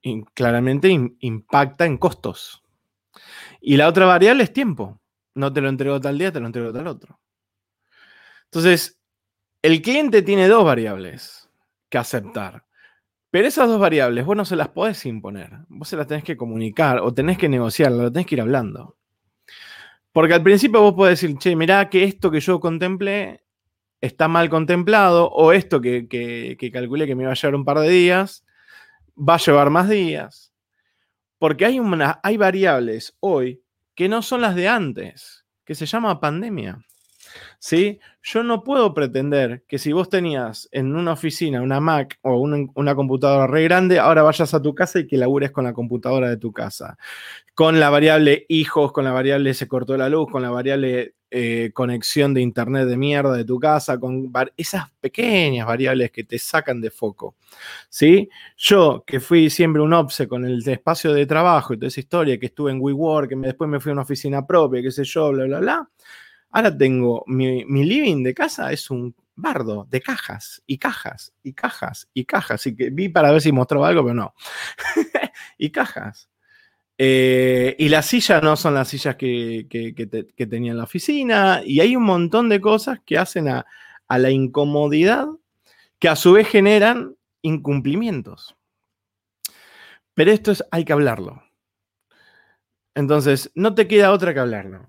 Y 0.00 0.22
claramente 0.26 0.88
impacta 1.18 1.86
en 1.86 1.98
costos. 1.98 2.63
Y 3.60 3.76
la 3.76 3.88
otra 3.88 4.06
variable 4.06 4.44
es 4.44 4.52
tiempo. 4.52 5.00
No 5.34 5.52
te 5.52 5.60
lo 5.60 5.68
entrego 5.68 6.00
tal 6.00 6.18
día, 6.18 6.32
te 6.32 6.40
lo 6.40 6.46
entrego 6.46 6.72
tal 6.72 6.86
otro. 6.86 7.20
Entonces, 8.44 9.00
el 9.62 9.82
cliente 9.82 10.22
tiene 10.22 10.48
dos 10.48 10.64
variables 10.64 11.50
que 11.88 11.98
aceptar. 11.98 12.64
Pero 13.30 13.48
esas 13.48 13.68
dos 13.68 13.80
variables 13.80 14.24
vos 14.24 14.36
no 14.36 14.44
se 14.44 14.54
las 14.54 14.68
podés 14.68 15.04
imponer. 15.06 15.50
Vos 15.68 15.88
se 15.88 15.96
las 15.96 16.06
tenés 16.06 16.22
que 16.22 16.36
comunicar 16.36 17.00
o 17.00 17.12
tenés 17.12 17.36
que 17.36 17.48
negociar, 17.48 17.90
lo 17.90 18.12
tenés 18.12 18.26
que 18.26 18.36
ir 18.36 18.40
hablando. 18.40 18.96
Porque 20.12 20.34
al 20.34 20.42
principio 20.42 20.80
vos 20.80 20.94
podés 20.94 21.20
decir, 21.20 21.36
che, 21.38 21.56
mirá 21.56 21.90
que 21.90 22.04
esto 22.04 22.30
que 22.30 22.38
yo 22.40 22.60
contemplé 22.60 23.42
está 24.00 24.28
mal 24.28 24.48
contemplado 24.48 25.28
o 25.30 25.52
esto 25.52 25.80
que, 25.80 26.06
que 26.06 26.70
calculé 26.72 27.06
que 27.06 27.16
me 27.16 27.24
iba 27.24 27.32
a 27.32 27.34
llevar 27.34 27.54
un 27.56 27.64
par 27.64 27.80
de 27.80 27.88
días 27.88 28.44
va 29.16 29.34
a 29.34 29.38
llevar 29.38 29.70
más 29.70 29.88
días. 29.88 30.53
Porque 31.44 31.66
hay, 31.66 31.78
una, 31.78 32.20
hay 32.22 32.38
variables 32.38 33.18
hoy 33.20 33.60
que 33.94 34.08
no 34.08 34.22
son 34.22 34.40
las 34.40 34.54
de 34.54 34.66
antes, 34.66 35.44
que 35.66 35.74
se 35.74 35.84
llama 35.84 36.18
pandemia. 36.18 36.78
¿Sí? 37.58 38.00
Yo 38.22 38.42
no 38.42 38.64
puedo 38.64 38.94
pretender 38.94 39.62
que 39.68 39.76
si 39.76 39.92
vos 39.92 40.08
tenías 40.08 40.70
en 40.72 40.96
una 40.96 41.12
oficina 41.12 41.60
una 41.60 41.80
Mac 41.80 42.18
o 42.22 42.38
una, 42.38 42.66
una, 42.76 42.94
computadora 42.94 43.46
re 43.46 43.64
grande, 43.64 43.98
ahora 43.98 44.22
vayas 44.22 44.54
a 44.54 44.62
tu 44.62 44.74
casa 44.74 45.00
y 45.00 45.06
que 45.06 45.18
labures 45.18 45.50
con 45.50 45.64
la 45.64 45.74
computadora 45.74 46.30
de 46.30 46.38
tu 46.38 46.50
casa. 46.50 46.96
Con 47.54 47.78
la 47.78 47.90
variable 47.90 48.46
hijos, 48.48 48.92
con 48.92 49.04
la 49.04 49.12
variable 49.12 49.52
se 49.52 49.68
cortó 49.68 49.98
la 49.98 50.08
luz, 50.08 50.30
con 50.32 50.40
la 50.40 50.48
variable 50.48 51.12
eh, 51.36 51.72
conexión 51.74 52.32
de 52.32 52.40
internet 52.40 52.86
de 52.86 52.96
mierda 52.96 53.32
de 53.32 53.44
tu 53.44 53.58
casa, 53.58 53.98
con 53.98 54.30
esas 54.56 54.88
pequeñas 55.00 55.66
variables 55.66 56.12
que 56.12 56.22
te 56.22 56.38
sacan 56.38 56.80
de 56.80 56.92
foco. 56.92 57.34
¿sí? 57.88 58.28
Yo, 58.56 59.02
que 59.04 59.18
fui 59.18 59.50
siempre 59.50 59.82
un 59.82 59.92
obse 59.94 60.28
con 60.28 60.44
el 60.44 60.62
espacio 60.68 61.12
de 61.12 61.26
trabajo 61.26 61.74
y 61.74 61.76
toda 61.76 61.88
esa 61.88 61.98
historia, 61.98 62.38
que 62.38 62.46
estuve 62.46 62.70
en 62.70 62.80
WeWork, 62.80 63.30
que 63.30 63.36
después 63.36 63.68
me 63.68 63.80
fui 63.80 63.90
a 63.90 63.94
una 63.94 64.02
oficina 64.02 64.46
propia, 64.46 64.80
qué 64.80 64.92
sé 64.92 65.02
yo, 65.02 65.32
bla, 65.32 65.44
bla, 65.46 65.58
bla. 65.58 65.90
Ahora 66.50 66.78
tengo 66.78 67.24
mi, 67.26 67.64
mi 67.64 67.82
living 67.82 68.22
de 68.22 68.32
casa, 68.32 68.70
es 68.70 68.88
un 68.88 69.12
bardo 69.34 69.88
de 69.90 70.00
cajas 70.00 70.62
y 70.68 70.78
cajas 70.78 71.32
y 71.42 71.52
cajas 71.52 72.08
y 72.14 72.24
cajas. 72.26 72.64
Y 72.68 72.76
que 72.76 72.90
vi 72.90 73.08
para 73.08 73.32
ver 73.32 73.40
si 73.40 73.50
mostraba 73.50 73.88
algo, 73.88 74.04
pero 74.04 74.14
no. 74.14 74.34
y 75.58 75.70
cajas. 75.70 76.28
Eh, 76.96 77.74
y 77.78 77.88
las 77.88 78.06
sillas 78.06 78.42
no 78.42 78.56
son 78.56 78.74
las 78.74 78.88
sillas 78.88 79.16
que, 79.16 79.66
tenía 80.48 80.72
en 80.72 80.78
la 80.78 80.84
oficina. 80.84 81.62
Y 81.64 81.80
hay 81.80 81.96
un 81.96 82.04
montón 82.04 82.48
de 82.48 82.60
cosas 82.60 83.00
que 83.04 83.18
hacen 83.18 83.48
a, 83.48 83.66
la 84.08 84.30
incomodidad 84.30 85.26
que 85.98 86.08
a 86.08 86.16
su 86.16 86.32
vez 86.32 86.48
generan 86.48 87.16
incumplimientos. 87.42 88.56
Pero 90.14 90.30
esto 90.30 90.52
es, 90.52 90.64
hay 90.70 90.84
que 90.84 90.92
hablarlo. 90.92 91.42
Entonces, 92.94 93.50
no 93.56 93.74
te 93.74 93.88
queda 93.88 94.12
otra 94.12 94.32
que 94.32 94.40
hablarlo. 94.40 94.86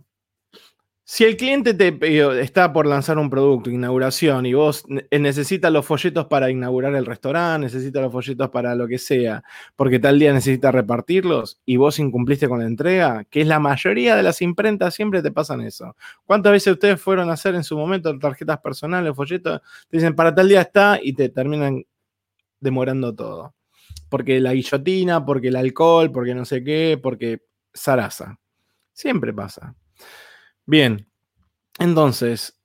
Si 1.08 1.24
el 1.24 1.38
cliente 1.38 1.76
te 1.76 2.00
está 2.42 2.74
por 2.74 2.88
lanzar 2.88 3.20
un 3.20 3.30
producto, 3.30 3.70
inauguración, 3.70 4.48
y 4.48 4.56
vos 4.56 4.86
necesitas 5.12 5.72
los 5.72 5.86
folletos 5.86 6.26
para 6.26 6.50
inaugurar 6.50 6.96
el 6.96 7.06
restaurante, 7.06 7.66
necesitas 7.66 8.02
los 8.02 8.12
folletos 8.12 8.50
para 8.50 8.74
lo 8.74 8.88
que 8.88 8.98
sea, 8.98 9.44
porque 9.76 10.00
tal 10.00 10.18
día 10.18 10.34
necesitas 10.34 10.74
repartirlos 10.74 11.62
y 11.64 11.78
vos 11.78 12.00
incumpliste 12.00 12.50
con 12.50 12.58
la 12.58 12.66
entrega, 12.66 13.24
que 13.26 13.42
es 13.42 13.48
la 13.48 13.60
mayoría 13.60 14.16
de 14.16 14.24
las 14.24 14.42
imprentas, 14.42 14.96
siempre 14.96 15.22
te 15.22 15.32
pasan 15.32 15.62
eso. 15.62 15.96
¿Cuántas 16.26 16.52
veces 16.54 16.74
ustedes 16.74 17.00
fueron 17.00 17.30
a 17.30 17.34
hacer 17.34 17.54
en 17.54 17.64
su 17.64 17.78
momento 17.78 18.18
tarjetas 18.18 18.58
personales, 18.58 19.16
folletos? 19.16 19.62
Te 19.88 19.98
dicen, 19.98 20.16
para 20.16 20.34
tal 20.34 20.50
día 20.50 20.62
está 20.62 21.00
y 21.00 21.14
te 21.14 21.30
terminan 21.30 21.86
demorando 22.60 23.14
todo. 23.14 23.54
Porque 24.10 24.40
la 24.40 24.54
guillotina, 24.54 25.24
porque 25.24 25.50
el 25.50 25.56
alcohol, 25.56 26.12
porque 26.12 26.34
no 26.34 26.46
sé 26.46 26.64
qué, 26.64 27.00
porque 27.02 27.44
zaraza. 27.76 28.40
Siempre 28.92 29.34
pasa. 29.34 29.76
Bien, 30.66 31.08
entonces, 31.80 32.60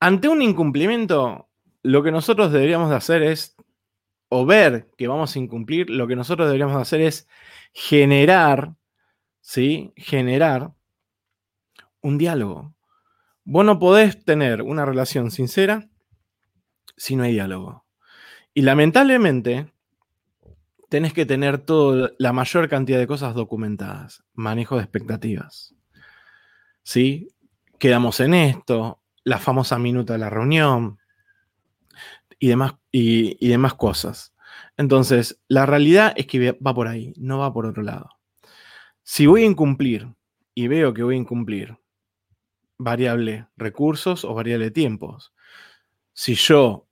ante 0.00 0.28
un 0.28 0.42
incumplimiento, 0.42 1.48
lo 1.82 2.02
que 2.02 2.12
nosotros 2.12 2.52
deberíamos 2.52 2.90
de 2.90 2.96
hacer 2.96 3.22
es, 3.22 3.56
o 4.28 4.46
ver 4.46 4.90
que 4.96 5.08
vamos 5.08 5.34
a 5.34 5.38
incumplir, 5.38 5.90
lo 5.90 6.06
que 6.06 6.16
nosotros 6.16 6.48
deberíamos 6.48 6.76
de 6.76 6.82
hacer 6.82 7.00
es 7.02 7.28
generar, 7.72 8.74
¿sí? 9.40 9.92
Generar 9.96 10.72
un 12.00 12.18
diálogo. 12.18 12.74
Vos 13.44 13.64
no 13.64 13.78
podés 13.78 14.24
tener 14.24 14.62
una 14.62 14.86
relación 14.86 15.30
sincera 15.30 15.88
si 16.96 17.16
no 17.16 17.24
hay 17.24 17.32
diálogo. 17.32 17.84
Y 18.54 18.62
lamentablemente, 18.62 19.72
tenés 20.88 21.12
que 21.12 21.26
tener 21.26 21.58
toda 21.58 22.12
la 22.18 22.32
mayor 22.32 22.68
cantidad 22.68 22.98
de 22.98 23.06
cosas 23.06 23.34
documentadas, 23.34 24.24
manejo 24.32 24.76
de 24.76 24.82
expectativas. 24.82 25.74
¿Sí? 26.82 27.33
Quedamos 27.78 28.20
en 28.20 28.34
esto, 28.34 29.00
la 29.24 29.38
famosa 29.38 29.78
minuta 29.78 30.14
de 30.14 30.18
la 30.18 30.30
reunión 30.30 30.98
y 32.38 32.48
demás, 32.48 32.74
y, 32.92 33.48
demás 33.48 33.74
cosas. 33.74 34.34
Entonces, 34.76 35.40
la 35.48 35.66
realidad 35.66 36.12
es 36.16 36.26
que 36.26 36.52
va 36.52 36.74
por 36.74 36.88
ahí, 36.88 37.12
no 37.16 37.38
va 37.38 37.52
por 37.52 37.66
otro 37.66 37.82
lado. 37.82 38.10
Si 39.02 39.26
voy 39.26 39.42
a 39.42 39.46
incumplir 39.46 40.14
y 40.54 40.68
veo 40.68 40.94
que 40.94 41.02
voy 41.02 41.14
a 41.14 41.18
incumplir 41.18 41.76
variable 42.78 43.46
recursos 43.56 44.24
o 44.24 44.34
variable 44.34 44.70
tiempos, 44.70 45.32
si 46.12 46.34
yo 46.34 46.86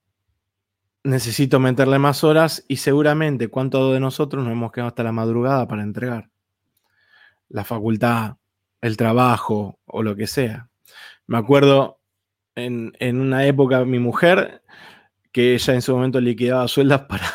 necesito 1.04 1.58
meterle 1.58 1.98
más 1.98 2.22
horas 2.22 2.64
y 2.68 2.76
seguramente 2.76 3.48
cuántos 3.48 3.92
de 3.92 4.00
nosotros 4.00 4.44
nos 4.44 4.52
hemos 4.52 4.72
quedado 4.72 4.88
hasta 4.88 5.02
la 5.02 5.12
madrugada 5.12 5.66
para 5.66 5.82
entregar 5.82 6.30
la 7.52 7.64
facultad, 7.64 8.36
el 8.80 8.96
trabajo 8.96 9.78
o 9.84 10.02
lo 10.02 10.16
que 10.16 10.26
sea. 10.26 10.71
Me 11.26 11.38
acuerdo 11.38 12.00
en, 12.54 12.92
una 13.20 13.46
época 13.46 13.84
mi 13.84 13.98
mujer, 13.98 14.62
que 15.32 15.54
ella 15.54 15.74
en 15.74 15.82
su 15.82 15.94
momento 15.94 16.20
liquidaba 16.20 16.68
sueldos 16.68 17.00
para, 17.08 17.26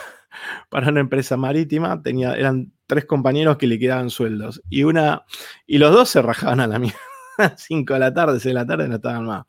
para 0.69 0.89
una 0.89 0.99
empresa 0.99 1.37
marítima, 1.37 2.01
tenía, 2.01 2.33
eran 2.33 2.73
tres 2.85 3.05
compañeros 3.05 3.57
que 3.57 3.67
liquidaban 3.67 4.09
sueldos. 4.09 4.61
Y 4.69 4.83
una, 4.83 5.25
y 5.65 5.77
los 5.77 5.91
dos 5.91 6.09
se 6.09 6.21
rajaban 6.21 6.59
a 6.59 6.67
la 6.67 6.79
mierda. 6.79 6.99
5 7.57 7.93
de 7.93 7.99
la 7.99 8.13
tarde, 8.13 8.39
6 8.39 8.45
de 8.45 8.53
la 8.53 8.65
tarde 8.65 8.87
no 8.87 8.95
estaban 8.95 9.25
más. 9.25 9.45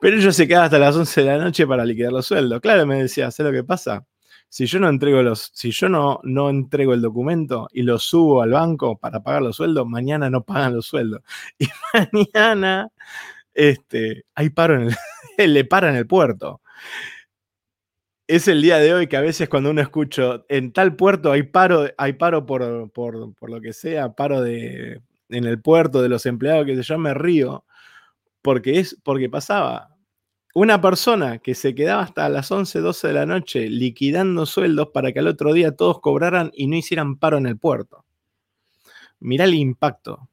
Pero 0.00 0.16
ellos 0.16 0.34
se 0.34 0.46
quedaban 0.46 0.66
hasta 0.66 0.78
las 0.78 0.96
11 0.96 1.22
de 1.22 1.26
la 1.26 1.44
noche 1.44 1.66
para 1.66 1.84
liquidar 1.84 2.12
los 2.12 2.26
sueldos. 2.26 2.60
Claro, 2.60 2.86
me 2.86 3.02
decía, 3.02 3.30
¿sé 3.30 3.42
lo 3.42 3.52
que 3.52 3.64
pasa? 3.64 4.04
Si 4.48 4.66
yo 4.66 4.80
no 4.80 4.88
entrego 4.88 5.22
los, 5.22 5.50
si 5.54 5.70
yo 5.70 5.88
no, 5.88 6.20
no 6.24 6.50
entrego 6.50 6.92
el 6.92 7.00
documento 7.00 7.68
y 7.72 7.82
lo 7.82 7.98
subo 7.98 8.42
al 8.42 8.50
banco 8.50 8.98
para 8.98 9.22
pagar 9.22 9.42
los 9.42 9.56
sueldos, 9.56 9.86
mañana 9.86 10.28
no 10.28 10.44
pagan 10.44 10.74
los 10.74 10.86
sueldos. 10.86 11.22
Y 11.58 11.68
mañana 11.94 12.88
este, 13.54 14.24
hay 14.34 14.50
paro 14.50 14.76
en 14.76 14.82
el, 14.82 14.94
le 15.54 15.64
para 15.64 15.90
en 15.90 15.96
el 15.96 16.06
puerto. 16.06 16.60
Es 18.26 18.48
el 18.48 18.62
día 18.62 18.78
de 18.78 18.94
hoy 18.94 19.08
que 19.08 19.16
a 19.16 19.20
veces 19.20 19.48
cuando 19.48 19.70
uno 19.70 19.80
escucha 19.82 20.42
en 20.48 20.72
tal 20.72 20.96
puerto 20.96 21.32
hay 21.32 21.42
paro, 21.42 21.88
hay 21.98 22.14
paro 22.14 22.46
por, 22.46 22.90
por, 22.92 23.50
lo 23.50 23.60
que 23.60 23.72
sea, 23.72 24.12
paro 24.14 24.40
de, 24.40 25.02
en 25.28 25.44
el 25.44 25.60
puerto 25.60 26.00
de 26.02 26.08
los 26.08 26.24
empleados, 26.26 26.66
que 26.66 26.80
yo 26.80 26.98
me 26.98 27.14
río, 27.14 27.64
porque 28.42 28.78
es 28.80 28.96
porque 29.04 29.28
pasaba. 29.28 29.90
Una 30.54 30.80
persona 30.80 31.38
que 31.38 31.54
se 31.54 31.74
quedaba 31.74 32.02
hasta 32.02 32.28
las 32.28 32.50
11, 32.50 32.80
12 32.80 33.08
de 33.08 33.14
la 33.14 33.26
noche 33.26 33.68
liquidando 33.70 34.46
sueldos 34.46 34.88
para 34.92 35.12
que 35.12 35.20
al 35.20 35.28
otro 35.28 35.52
día 35.54 35.76
todos 35.76 36.00
cobraran 36.00 36.50
y 36.54 36.66
no 36.68 36.76
hicieran 36.76 37.16
paro 37.18 37.38
en 37.38 37.46
el 37.46 37.58
puerto. 37.58 38.04
Mirá 39.20 39.44
el 39.44 39.54
impacto 39.54 40.28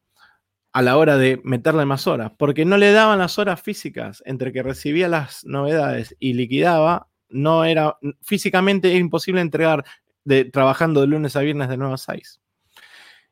a 0.71 0.81
la 0.81 0.97
hora 0.97 1.17
de 1.17 1.41
meterle 1.43 1.85
más 1.85 2.07
horas, 2.07 2.31
porque 2.37 2.65
no 2.65 2.77
le 2.77 2.91
daban 2.91 3.19
las 3.19 3.39
horas 3.39 3.61
físicas 3.61 4.21
entre 4.25 4.53
que 4.53 4.63
recibía 4.63 5.07
las 5.07 5.43
novedades 5.45 6.15
y 6.19 6.33
liquidaba, 6.33 7.09
no 7.29 7.65
era 7.65 7.97
físicamente 8.21 8.93
imposible 8.95 9.41
entregar 9.41 9.85
de, 10.23 10.45
trabajando 10.45 11.01
de 11.01 11.07
lunes 11.07 11.35
a 11.35 11.41
viernes 11.41 11.69
de 11.69 11.77
9 11.77 11.93
a 11.93 11.97
6. 11.97 12.41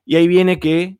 Y 0.05 0.15
ahí 0.15 0.27
viene 0.27 0.59
que 0.59 0.97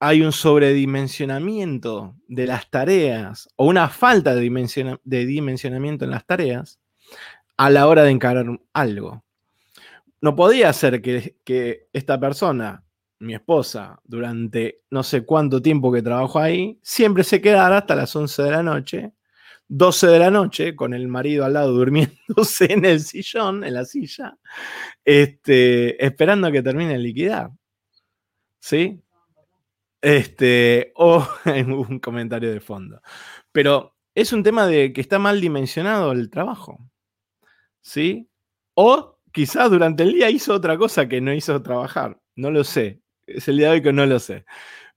hay 0.00 0.22
un 0.22 0.32
sobredimensionamiento 0.32 2.16
de 2.26 2.46
las 2.46 2.70
tareas 2.70 3.48
o 3.56 3.66
una 3.66 3.88
falta 3.88 4.34
de, 4.34 4.98
de 5.04 5.26
dimensionamiento 5.26 6.04
en 6.04 6.10
las 6.10 6.26
tareas 6.26 6.80
a 7.56 7.68
la 7.68 7.86
hora 7.86 8.02
de 8.04 8.10
encarar 8.10 8.46
algo. 8.72 9.24
No 10.22 10.34
podía 10.36 10.72
ser 10.72 11.02
que, 11.02 11.36
que 11.44 11.88
esta 11.92 12.18
persona, 12.18 12.84
mi 13.20 13.34
esposa, 13.34 14.00
durante 14.04 14.82
no 14.90 15.02
sé 15.02 15.24
cuánto 15.24 15.62
tiempo 15.62 15.92
que 15.92 16.02
trabajó 16.02 16.40
ahí, 16.40 16.78
siempre 16.82 17.24
se 17.24 17.40
quedara 17.40 17.78
hasta 17.78 17.94
las 17.94 18.14
11 18.14 18.42
de 18.42 18.50
la 18.50 18.62
noche 18.62 19.12
12 19.70 20.08
de 20.08 20.18
la 20.18 20.32
noche, 20.32 20.74
con 20.74 20.94
el 20.94 21.06
marido 21.06 21.44
al 21.44 21.52
lado 21.52 21.72
durmiéndose 21.72 22.72
en 22.72 22.84
el 22.84 23.00
sillón, 23.00 23.64
en 23.64 23.74
la 23.74 23.84
silla, 23.84 24.36
este, 25.04 26.04
esperando 26.04 26.48
a 26.48 26.52
que 26.52 26.62
termine 26.62 26.92
de 26.92 26.98
liquidar. 26.98 27.50
¿Sí? 28.58 29.00
Este, 30.02 30.92
o 30.96 31.26
en 31.44 31.72
un 31.72 32.00
comentario 32.00 32.52
de 32.52 32.60
fondo. 32.60 33.00
Pero 33.52 33.96
es 34.14 34.32
un 34.32 34.42
tema 34.42 34.66
de 34.66 34.92
que 34.92 35.00
está 35.00 35.18
mal 35.18 35.40
dimensionado 35.40 36.12
el 36.12 36.30
trabajo. 36.30 36.78
¿Sí? 37.80 38.28
O 38.74 39.20
quizás 39.32 39.70
durante 39.70 40.02
el 40.02 40.12
día 40.12 40.30
hizo 40.30 40.52
otra 40.52 40.76
cosa 40.76 41.08
que 41.08 41.20
no 41.20 41.32
hizo 41.32 41.62
trabajar. 41.62 42.20
No 42.34 42.50
lo 42.50 42.64
sé. 42.64 42.99
Es 43.36 43.48
el 43.48 43.56
día 43.58 43.68
de 43.68 43.72
hoy 43.74 43.82
que 43.82 43.92
no 43.92 44.06
lo 44.06 44.18
sé. 44.18 44.44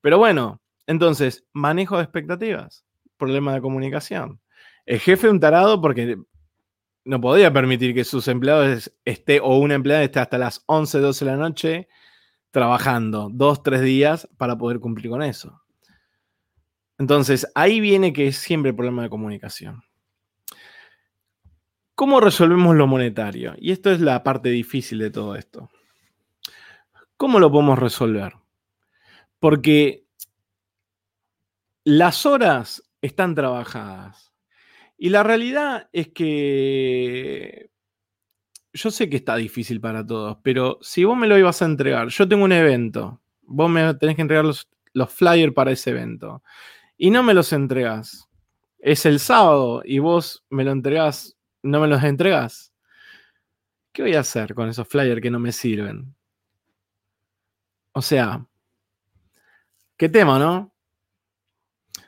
Pero 0.01 0.17
bueno, 0.17 0.61
entonces, 0.87 1.45
manejo 1.53 1.97
de 1.97 2.03
expectativas, 2.03 2.85
problema 3.17 3.53
de 3.53 3.61
comunicación. 3.61 4.41
El 4.85 4.99
jefe 4.99 5.29
un 5.29 5.39
tarado 5.39 5.81
porque 5.81 6.17
no 7.05 7.21
podía 7.21 7.51
permitir 7.51 7.93
que 7.93 8.03
sus 8.03 8.27
empleados 8.27 8.91
esté 9.05 9.39
o 9.39 9.57
una 9.57 9.75
empleada 9.75 10.03
esté 10.03 10.19
hasta 10.19 10.37
las 10.37 10.63
11, 10.67 10.99
12 10.99 11.25
de 11.25 11.31
la 11.31 11.37
noche 11.37 11.87
trabajando 12.51 13.29
dos, 13.33 13.63
tres 13.63 13.81
días 13.81 14.29
para 14.37 14.57
poder 14.57 14.79
cumplir 14.79 15.09
con 15.09 15.23
eso. 15.23 15.63
Entonces, 16.99 17.47
ahí 17.55 17.79
viene 17.79 18.13
que 18.13 18.27
es 18.27 18.37
siempre 18.37 18.69
el 18.69 18.75
problema 18.75 19.01
de 19.01 19.09
comunicación. 19.09 19.83
¿Cómo 21.95 22.19
resolvemos 22.19 22.75
lo 22.75 22.85
monetario? 22.85 23.55
Y 23.57 23.71
esto 23.71 23.91
es 23.91 23.99
la 24.01 24.23
parte 24.23 24.49
difícil 24.49 24.99
de 24.99 25.09
todo 25.09 25.35
esto. 25.35 25.69
¿Cómo 27.23 27.39
lo 27.39 27.49
podemos 27.49 27.79
resolver? 27.79 28.33
Porque 29.39 30.03
las 31.85 32.25
horas 32.25 32.83
están 33.01 33.33
trabajadas. 33.33 34.33
Y 34.97 35.07
la 35.07 35.23
realidad 35.23 35.87
es 35.93 36.09
que 36.09 37.69
yo 38.73 38.91
sé 38.91 39.09
que 39.09 39.15
está 39.15 39.37
difícil 39.37 39.79
para 39.79 40.05
todos, 40.05 40.39
pero 40.43 40.79
si 40.81 41.05
vos 41.05 41.15
me 41.15 41.27
lo 41.27 41.37
ibas 41.37 41.61
a 41.61 41.65
entregar, 41.65 42.09
yo 42.09 42.27
tengo 42.27 42.43
un 42.43 42.51
evento, 42.51 43.21
vos 43.43 43.69
me 43.69 43.93
tenés 43.93 44.17
que 44.17 44.23
entregar 44.23 44.43
los, 44.43 44.67
flyers 45.07 45.53
para 45.53 45.71
ese 45.71 45.91
evento 45.91 46.43
y 46.97 47.09
no 47.09 47.23
me 47.23 47.33
los 47.33 47.53
entregas. 47.53 48.27
Es 48.79 49.05
el 49.05 49.21
sábado 49.21 49.81
y 49.85 49.99
vos 49.99 50.43
me 50.49 50.65
lo 50.65 50.73
entregás, 50.73 51.37
no 51.61 51.79
me 51.79 51.87
los 51.87 52.03
entregas. 52.03 52.73
¿Qué 53.93 54.01
voy 54.01 54.15
a 54.15 54.19
hacer 54.19 54.53
con 54.53 54.67
esos 54.67 54.85
flyers 54.89 55.21
que 55.21 55.31
no 55.31 55.39
me 55.39 55.53
sirven? 55.53 56.13
O 57.93 58.01
sea, 58.01 58.45
qué 59.97 60.09
tema, 60.09 60.39
¿no? 60.39 60.73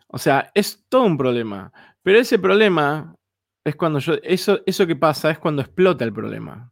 O 0.07 0.17
sea, 0.17 0.51
es 0.53 0.85
todo 0.89 1.03
un 1.03 1.17
problema. 1.17 1.71
Pero 2.01 2.19
ese 2.19 2.39
problema 2.39 3.15
es 3.63 3.75
cuando 3.75 3.99
yo, 3.99 4.13
eso, 4.23 4.61
eso 4.65 4.87
que 4.87 4.95
pasa 4.95 5.31
es 5.31 5.39
cuando 5.39 5.61
explota 5.61 6.05
el 6.05 6.13
problema. 6.13 6.71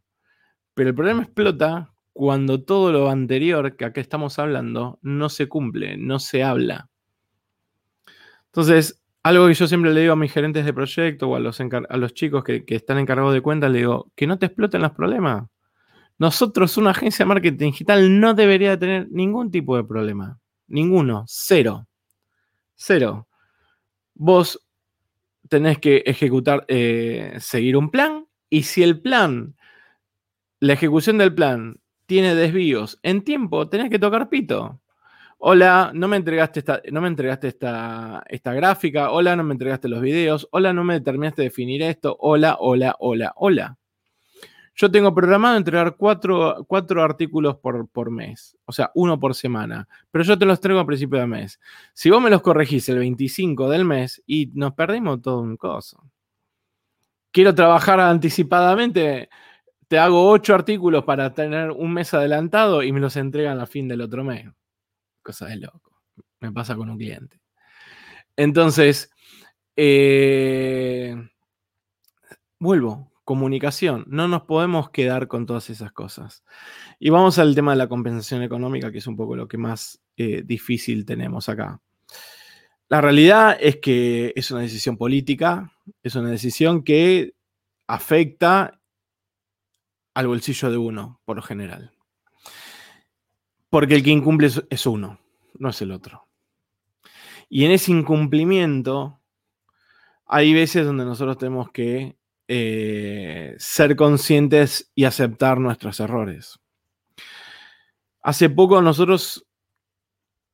Pero 0.74 0.90
el 0.90 0.94
problema 0.94 1.22
explota 1.22 1.92
cuando 2.12 2.62
todo 2.62 2.92
lo 2.92 3.10
anterior 3.10 3.76
que 3.76 3.84
acá 3.84 4.00
estamos 4.00 4.38
hablando 4.38 4.98
no 5.02 5.28
se 5.28 5.48
cumple, 5.48 5.96
no 5.96 6.18
se 6.18 6.42
habla. 6.42 6.88
Entonces, 8.46 9.02
algo 9.24 9.48
que 9.48 9.54
yo 9.54 9.66
siempre 9.66 9.92
le 9.92 10.02
digo 10.02 10.12
a 10.12 10.16
mis 10.16 10.32
gerentes 10.32 10.64
de 10.64 10.72
proyecto 10.72 11.28
o 11.28 11.36
a 11.36 11.40
los, 11.40 11.60
a 11.60 11.96
los 11.96 12.14
chicos 12.14 12.44
que, 12.44 12.64
que, 12.64 12.76
están 12.76 12.98
encargados 12.98 13.34
de 13.34 13.40
cuentas, 13.40 13.70
le 13.70 13.78
digo, 13.78 14.12
que 14.14 14.26
no 14.26 14.38
te 14.38 14.46
exploten 14.46 14.82
los 14.82 14.92
problemas. 14.92 15.44
Nosotros, 16.18 16.76
una 16.76 16.90
agencia 16.90 17.24
de 17.24 17.28
marketing 17.28 17.72
digital, 17.72 18.20
no 18.20 18.34
debería 18.34 18.78
tener 18.78 19.08
ningún 19.10 19.50
tipo 19.50 19.76
de 19.76 19.84
problema. 19.84 20.38
Ninguno. 20.68 21.24
Cero. 21.26 21.86
Cero. 22.74 23.26
Vos 24.14 24.64
tenés 25.48 25.78
que 25.78 26.02
ejecutar, 26.06 26.64
eh, 26.68 27.36
seguir 27.40 27.76
un 27.76 27.90
plan 27.90 28.26
y 28.48 28.62
si 28.62 28.82
el 28.82 29.00
plan, 29.00 29.56
la 30.60 30.74
ejecución 30.74 31.18
del 31.18 31.34
plan 31.34 31.80
tiene 32.06 32.34
desvíos 32.34 32.98
en 33.02 33.22
tiempo, 33.24 33.68
tenés 33.68 33.90
que 33.90 33.98
tocar 33.98 34.28
pito. 34.28 34.80
Hola, 35.38 35.90
no 35.94 36.08
me 36.08 36.16
entregaste 36.16 36.60
esta, 36.60 36.80
no 36.90 37.00
me 37.02 37.08
entregaste 37.08 37.48
esta, 37.48 38.22
esta 38.28 38.54
gráfica. 38.54 39.10
Hola, 39.10 39.36
no 39.36 39.44
me 39.44 39.52
entregaste 39.52 39.88
los 39.88 40.00
videos. 40.00 40.48
Hola, 40.52 40.72
no 40.72 40.84
me 40.84 41.00
terminaste 41.00 41.42
de 41.42 41.48
definir 41.48 41.82
esto. 41.82 42.16
Hola, 42.18 42.56
hola, 42.60 42.96
hola, 42.98 43.34
hola. 43.36 43.76
Yo 44.76 44.90
tengo 44.90 45.14
programado 45.14 45.56
entregar 45.56 45.96
cuatro, 45.96 46.66
artículos 47.02 47.56
por, 47.58 47.88
por, 47.88 48.10
mes, 48.10 48.56
o 48.64 48.72
sea, 48.72 48.90
uno 48.94 49.20
por 49.20 49.34
semana, 49.34 49.88
pero 50.10 50.24
yo 50.24 50.36
te 50.36 50.44
los 50.46 50.58
traigo 50.60 50.80
a 50.80 50.86
principio 50.86 51.20
de 51.20 51.28
mes. 51.28 51.60
Si 51.92 52.10
vos 52.10 52.20
me 52.20 52.30
los 52.30 52.42
corregís 52.42 52.88
el 52.88 52.98
25 52.98 53.70
del 53.70 53.84
mes 53.84 54.22
y 54.26 54.50
nos 54.54 54.74
perdimos 54.74 55.22
todo 55.22 55.40
un 55.40 55.56
coso. 55.56 56.02
Quiero 57.30 57.54
trabajar 57.54 58.00
anticipadamente, 58.00 59.28
te 59.86 59.98
hago 59.98 60.28
ocho 60.28 60.54
artículos 60.54 61.04
para 61.04 61.32
tener 61.34 61.70
un 61.70 61.92
mes 61.92 62.12
adelantado 62.12 62.82
y 62.82 62.90
me 62.90 63.00
los 63.00 63.16
entregan 63.16 63.60
a 63.60 63.66
fin 63.66 63.86
del 63.86 64.00
otro 64.00 64.24
mes. 64.24 64.46
Cosa 65.22 65.46
de 65.46 65.56
loco. 65.56 65.92
Me 66.40 66.52
pasa 66.52 66.74
con 66.74 66.90
un 66.90 66.98
cliente. 66.98 67.40
Entonces, 68.36 69.10
eh, 69.76 71.14
vuelvo, 72.58 73.13
comunicación. 73.24 74.04
No 74.06 74.28
nos 74.28 74.42
podemos 74.42 74.90
quedar 74.90 75.28
con 75.28 75.46
todas 75.46 75.70
esas 75.70 75.92
cosas. 75.92 76.44
Y 76.98 77.10
vamos 77.10 77.38
al 77.38 77.54
tema 77.54 77.72
de 77.72 77.78
la 77.78 77.88
compensación 77.88 78.42
económica, 78.42 78.92
que 78.92 78.98
es 78.98 79.06
un 79.06 79.16
poco 79.16 79.34
lo 79.36 79.48
que 79.48 79.58
más 79.58 80.02
eh, 80.16 80.42
difícil 80.44 81.04
tenemos 81.04 81.48
acá. 81.48 81.80
La 82.88 83.00
realidad 83.00 83.56
es 83.58 83.76
que 83.76 84.32
es 84.36 84.50
una 84.50 84.60
decisión 84.60 84.96
política, 84.96 85.72
es 86.02 86.14
una 86.14 86.30
decisión 86.30 86.84
que 86.84 87.34
afecta 87.86 88.80
al 90.12 90.26
bolsillo 90.26 90.70
de 90.70 90.76
uno, 90.76 91.20
por 91.24 91.36
lo 91.36 91.42
general. 91.42 91.92
Porque 93.70 93.96
el 93.96 94.04
que 94.04 94.10
incumple 94.10 94.48
es 94.70 94.86
uno, 94.86 95.18
no 95.58 95.70
es 95.70 95.82
el 95.82 95.90
otro. 95.90 96.28
Y 97.48 97.64
en 97.64 97.72
ese 97.72 97.90
incumplimiento 97.90 99.20
hay 100.26 100.52
veces 100.54 100.86
donde 100.86 101.04
nosotros 101.04 101.38
tenemos 101.38 101.70
que 101.70 102.16
eh, 102.48 103.54
ser 103.58 103.96
conscientes 103.96 104.90
y 104.94 105.04
aceptar 105.04 105.58
nuestros 105.58 106.00
errores. 106.00 106.60
Hace 108.22 108.50
poco 108.50 108.80
nosotros 108.82 109.46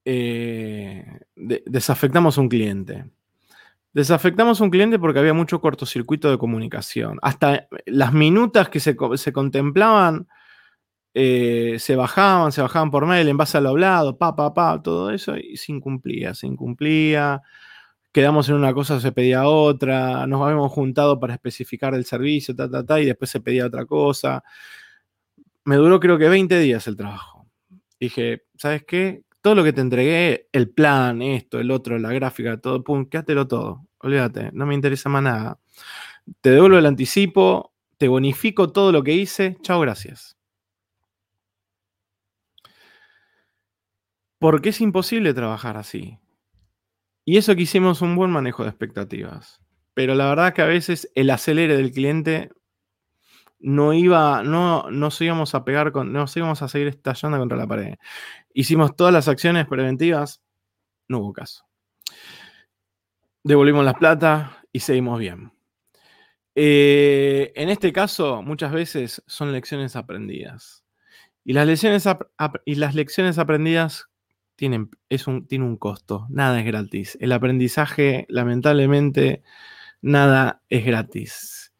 eh, 0.05 1.05
desafectamos 1.35 2.39
a 2.39 2.41
un 2.41 2.49
cliente. 2.49 3.11
Desafectamos 3.93 4.61
un 4.61 4.71
cliente 4.71 5.01
porque 5.01 5.19
había 5.19 5.35
mucho 5.35 5.61
cortocircuito 5.61 6.31
de 6.31 6.39
comunicación. 6.39 7.19
Hasta 7.23 7.67
las 7.87 8.13
minutas 8.13 8.69
que 8.69 8.79
se, 8.79 8.95
contemplaban 9.33 10.29
eh, 11.13 11.77
se 11.81 11.97
bajaban, 11.97 12.53
se 12.53 12.63
bajaban 12.63 12.93
por 12.93 13.07
mail 13.07 13.29
en 13.29 13.37
base 13.37 13.59
a 13.59 13.61
lo 13.61 13.71
hablado, 13.71 14.17
pa, 14.17 14.37
pa, 14.37 14.55
pa, 14.55 14.81
todo 14.81 15.11
eso, 15.11 15.37
y 15.37 15.57
se 15.57 15.73
incumplía, 15.73 16.35
se 16.35 16.47
incumplía 16.47 17.43
quedamos 18.13 18.49
en 18.49 18.57
una 18.57 18.75
cosa, 18.75 19.01
se 19.01 19.13
pedía 19.13 19.47
otra, 19.47 20.27
nos 20.27 20.43
habíamos 20.43 20.73
juntado 20.73 21.19
para 21.21 21.35
especificar 21.35 21.95
el 21.95 22.05
servicio, 22.05 22.55
ta, 22.55 22.71
ta, 22.71 22.85
ta, 22.85 23.01
y 23.01 23.07
después 23.07 23.31
se 23.31 23.41
pedía 23.41 23.67
otra 23.67 23.87
cosa. 23.87 24.43
Me 25.65 25.77
duró 25.77 26.01
creo 26.01 26.19
que 26.19 26.29
20 26.29 26.59
días 26.59 26.87
el 26.89 26.97
trabajo. 26.97 27.47
Dije, 28.01 28.45
¿sabes 28.57 28.85
qué? 28.87 29.25
Todo 29.43 29.55
lo 29.55 29.65
que 29.65 29.73
te 29.73 29.81
entregué, 29.81 30.49
el 30.53 30.71
plan, 30.71 31.23
esto, 31.23 31.61
el 31.61 31.71
otro, 31.71 31.99
la 31.99 32.13
gráfica, 32.13 32.59
todo, 32.61 32.83
pum, 32.85 33.07
quédatelo 33.07 33.47
todo. 33.47 33.87
Olvídate, 33.99 34.51
no 34.53 34.67
me 34.67 34.75
interesa 34.75 35.09
más 35.09 35.23
nada. 35.23 35.61
Te 36.41 36.51
devuelvo 36.51 36.79
el 36.79 36.87
anticipo, 36.87 37.75
te 37.99 38.09
bonifico 38.09 38.73
todo 38.73 38.93
lo 38.93 39.03
que 39.05 39.15
hice, 39.15 39.59
chao, 39.63 39.81
gracias. 39.81 40.37
Porque 44.39 44.71
es 44.71 44.81
imposible 44.81 45.35
trabajar 45.35 45.77
así. 45.77 46.19
Y 47.31 47.37
eso 47.37 47.55
que 47.55 47.63
hicimos 47.63 48.03
un 48.03 48.17
buen 48.17 48.33
manejo 48.33 48.65
de 48.65 48.71
expectativas. 48.71 49.61
Pero 49.95 50.17
la 50.17 50.29
verdad 50.29 50.53
que 50.53 50.63
a 50.63 50.67
veces 50.67 51.09
el 51.15 51.31
acelere 51.31 51.77
del 51.77 51.93
cliente 51.93 52.51
no 53.61 53.93
iba, 53.93 54.43
no 54.43 54.91
nos 54.91 55.21
íbamos 55.21 55.55
a 55.55 55.65
pegar 55.65 55.93
con, 55.93 56.13
nos 56.13 56.37
íbamos 56.37 56.61
a 56.61 56.67
seguir 56.67 56.89
estallando 56.89 57.39
contra 57.39 57.57
la 57.57 57.69
pared. 57.69 57.95
Hicimos 58.53 58.97
todas 58.97 59.15
las 59.15 59.29
acciones 59.29 59.69
preventivas, 59.69 60.43
no 61.07 61.21
hubo 61.21 61.33
caso. 61.33 61.69
Devolvimos 63.45 63.85
las 63.85 63.95
plata 63.95 64.65
y 64.73 64.81
seguimos 64.81 65.21
bien. 65.21 65.53
Eh, 66.57 67.53
en 67.55 67.69
este 67.69 67.93
caso, 67.93 68.43
muchas 68.43 68.73
veces 68.73 69.23
son 69.29 69.53
lecciones 69.53 69.95
aprendidas. 69.95 70.85
Y 71.45 71.53
las 71.53 71.69
lecciones, 71.69 72.09
y 72.65 72.75
las 72.75 72.97
lecciones 72.97 73.39
aprendidas 73.39 74.10
es 75.09 75.27
un, 75.27 75.47
tiene 75.47 75.65
un 75.65 75.77
costo, 75.77 76.27
nada 76.31 76.61
es 76.61 76.67
gratis. 76.67 77.19
El 77.21 77.33
aprendizaje, 77.33 78.27
lamentablemente, 78.29 79.43
nada 80.03 80.63
es 80.69 80.85
gratis. 80.85 81.73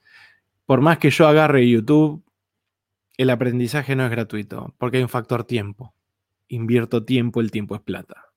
por 0.67 0.81
más 0.81 0.99
que 0.99 1.11
yo 1.11 1.27
agarre 1.27 1.69
YouTube, 1.69 2.25
el 3.17 3.31
aprendizaje 3.31 3.97
no 3.97 4.05
es 4.05 4.11
gratuito, 4.11 4.75
porque 4.79 4.99
hay 4.99 5.03
un 5.03 5.09
factor 5.09 5.45
tiempo. 5.45 5.95
Invierto 6.49 7.05
tiempo, 7.05 7.41
el 7.41 7.51
tiempo 7.51 7.75
es 7.75 7.83
plata. 7.83 8.31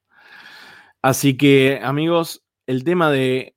Así 1.01 1.37
que, 1.37 1.79
amigos, 1.83 2.43
el 2.67 2.83
tema 2.83 3.11
de 3.11 3.55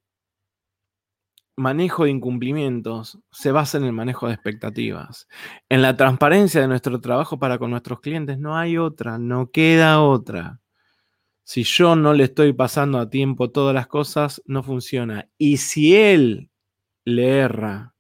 manejo 1.57 2.05
de 2.05 2.11
incumplimientos 2.11 3.19
se 3.31 3.51
basa 3.51 3.79
en 3.79 3.85
el 3.85 3.93
manejo 3.93 4.29
de 4.29 4.35
expectativas. 4.35 5.27
En 5.69 5.83
la 5.83 5.97
transparencia 5.97 6.61
de 6.61 6.69
nuestro 6.69 7.01
trabajo 7.01 7.39
para 7.39 7.59
con 7.59 7.71
nuestros 7.71 8.01
clientes 8.01 8.39
no 8.39 8.57
hay 8.57 8.77
otra, 8.79 9.19
no 9.19 9.51
queda 9.51 10.03
otra. 10.03 10.61
Si 11.47 11.63
yo 11.63 11.95
no 11.95 12.13
le 12.13 12.25
estoy 12.25 12.53
pasando 12.55 12.99
a 12.99 13.09
tiempo 13.09 13.53
todas 13.53 13.73
las 13.73 13.87
cosas, 13.87 14.43
no 14.47 14.65
funciona. 14.65 15.31
Y 15.39 15.59
si 15.59 15.95
él 15.95 16.51
le 17.05 17.39
erra, 17.39 17.95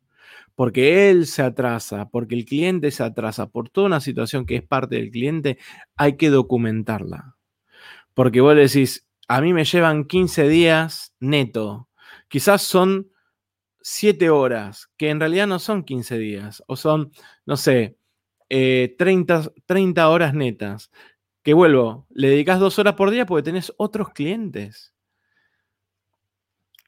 porque 0.56 1.10
él 1.10 1.26
se 1.26 1.42
atrasa, 1.42 2.08
porque 2.08 2.34
el 2.34 2.44
cliente 2.44 2.90
se 2.90 3.04
atrasa, 3.04 3.46
por 3.48 3.68
toda 3.70 3.86
una 3.86 4.00
situación 4.00 4.46
que 4.46 4.56
es 4.56 4.64
parte 4.64 4.96
del 4.96 5.12
cliente, 5.12 5.58
hay 5.94 6.16
que 6.16 6.28
documentarla. 6.28 7.36
Porque 8.14 8.40
vos 8.40 8.56
decís, 8.56 9.06
a 9.28 9.40
mí 9.40 9.52
me 9.52 9.64
llevan 9.64 10.06
15 10.06 10.48
días 10.48 11.14
neto. 11.20 11.88
Quizás 12.26 12.62
son 12.62 13.12
7 13.80 14.28
horas, 14.28 14.90
que 14.96 15.10
en 15.10 15.20
realidad 15.20 15.46
no 15.46 15.60
son 15.60 15.84
15 15.84 16.18
días, 16.18 16.64
o 16.66 16.74
son, 16.74 17.12
no 17.46 17.56
sé, 17.56 17.96
30, 18.48 19.44
eh, 19.44 19.62
30 19.66 20.08
horas 20.08 20.34
netas. 20.34 20.90
Que 21.46 21.54
vuelvo, 21.54 22.08
le 22.10 22.30
dedicas 22.30 22.58
dos 22.58 22.76
horas 22.80 22.94
por 22.94 23.08
día 23.08 23.24
porque 23.24 23.44
tenés 23.44 23.72
otros 23.76 24.08
clientes. 24.10 24.92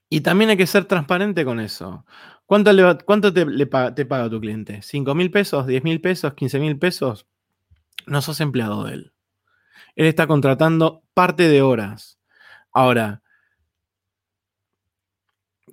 Y 0.09 0.23
también 0.23 0.51
hay 0.51 0.57
que 0.57 0.67
ser 0.67 0.85
transparente 0.85 1.45
con 1.45 1.61
eso. 1.61 2.05
¿Cuánto, 2.45 2.73
cuánto 3.05 3.33
te, 3.33 3.67
paga 3.67 4.29
tu 4.29 4.41
cliente? 4.41 4.81
¿5 4.81 5.15
mil 5.15 5.31
pesos? 5.31 5.65
¿10 5.65 5.85
mil 5.85 6.01
pesos? 6.01 6.33
¿15 6.33 6.59
mil 6.59 6.77
pesos? 6.77 7.29
No 8.09 8.21
sos 8.21 8.41
empleado 8.41 8.83
de 8.83 8.95
él. 8.95 9.13
Él 9.95 10.07
está 10.07 10.27
contratando 10.27 11.05
parte 11.15 11.49
de 11.49 11.63
horas. 11.63 12.19
Ahora, 12.73 13.23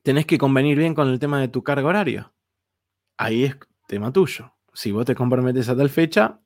tenés 0.03 0.27
que 0.27 0.37
convenir 0.37 0.77
bien 0.77 0.93
con 0.93 1.09
el 1.09 1.17
tema 1.17 1.39
de 1.41 1.47
tu 1.47 1.63
carga 1.63 1.87
horaria. 1.87 2.31
Ahí 3.17 3.45
es 3.45 3.57
tema 3.87 4.13
tuyo. 4.13 4.53
Si 4.75 4.91
vos 4.91 5.07
te 5.07 5.15
comprometes 5.15 5.69
a 5.69 5.75
tal 5.75 5.89
fecha, 5.89 6.39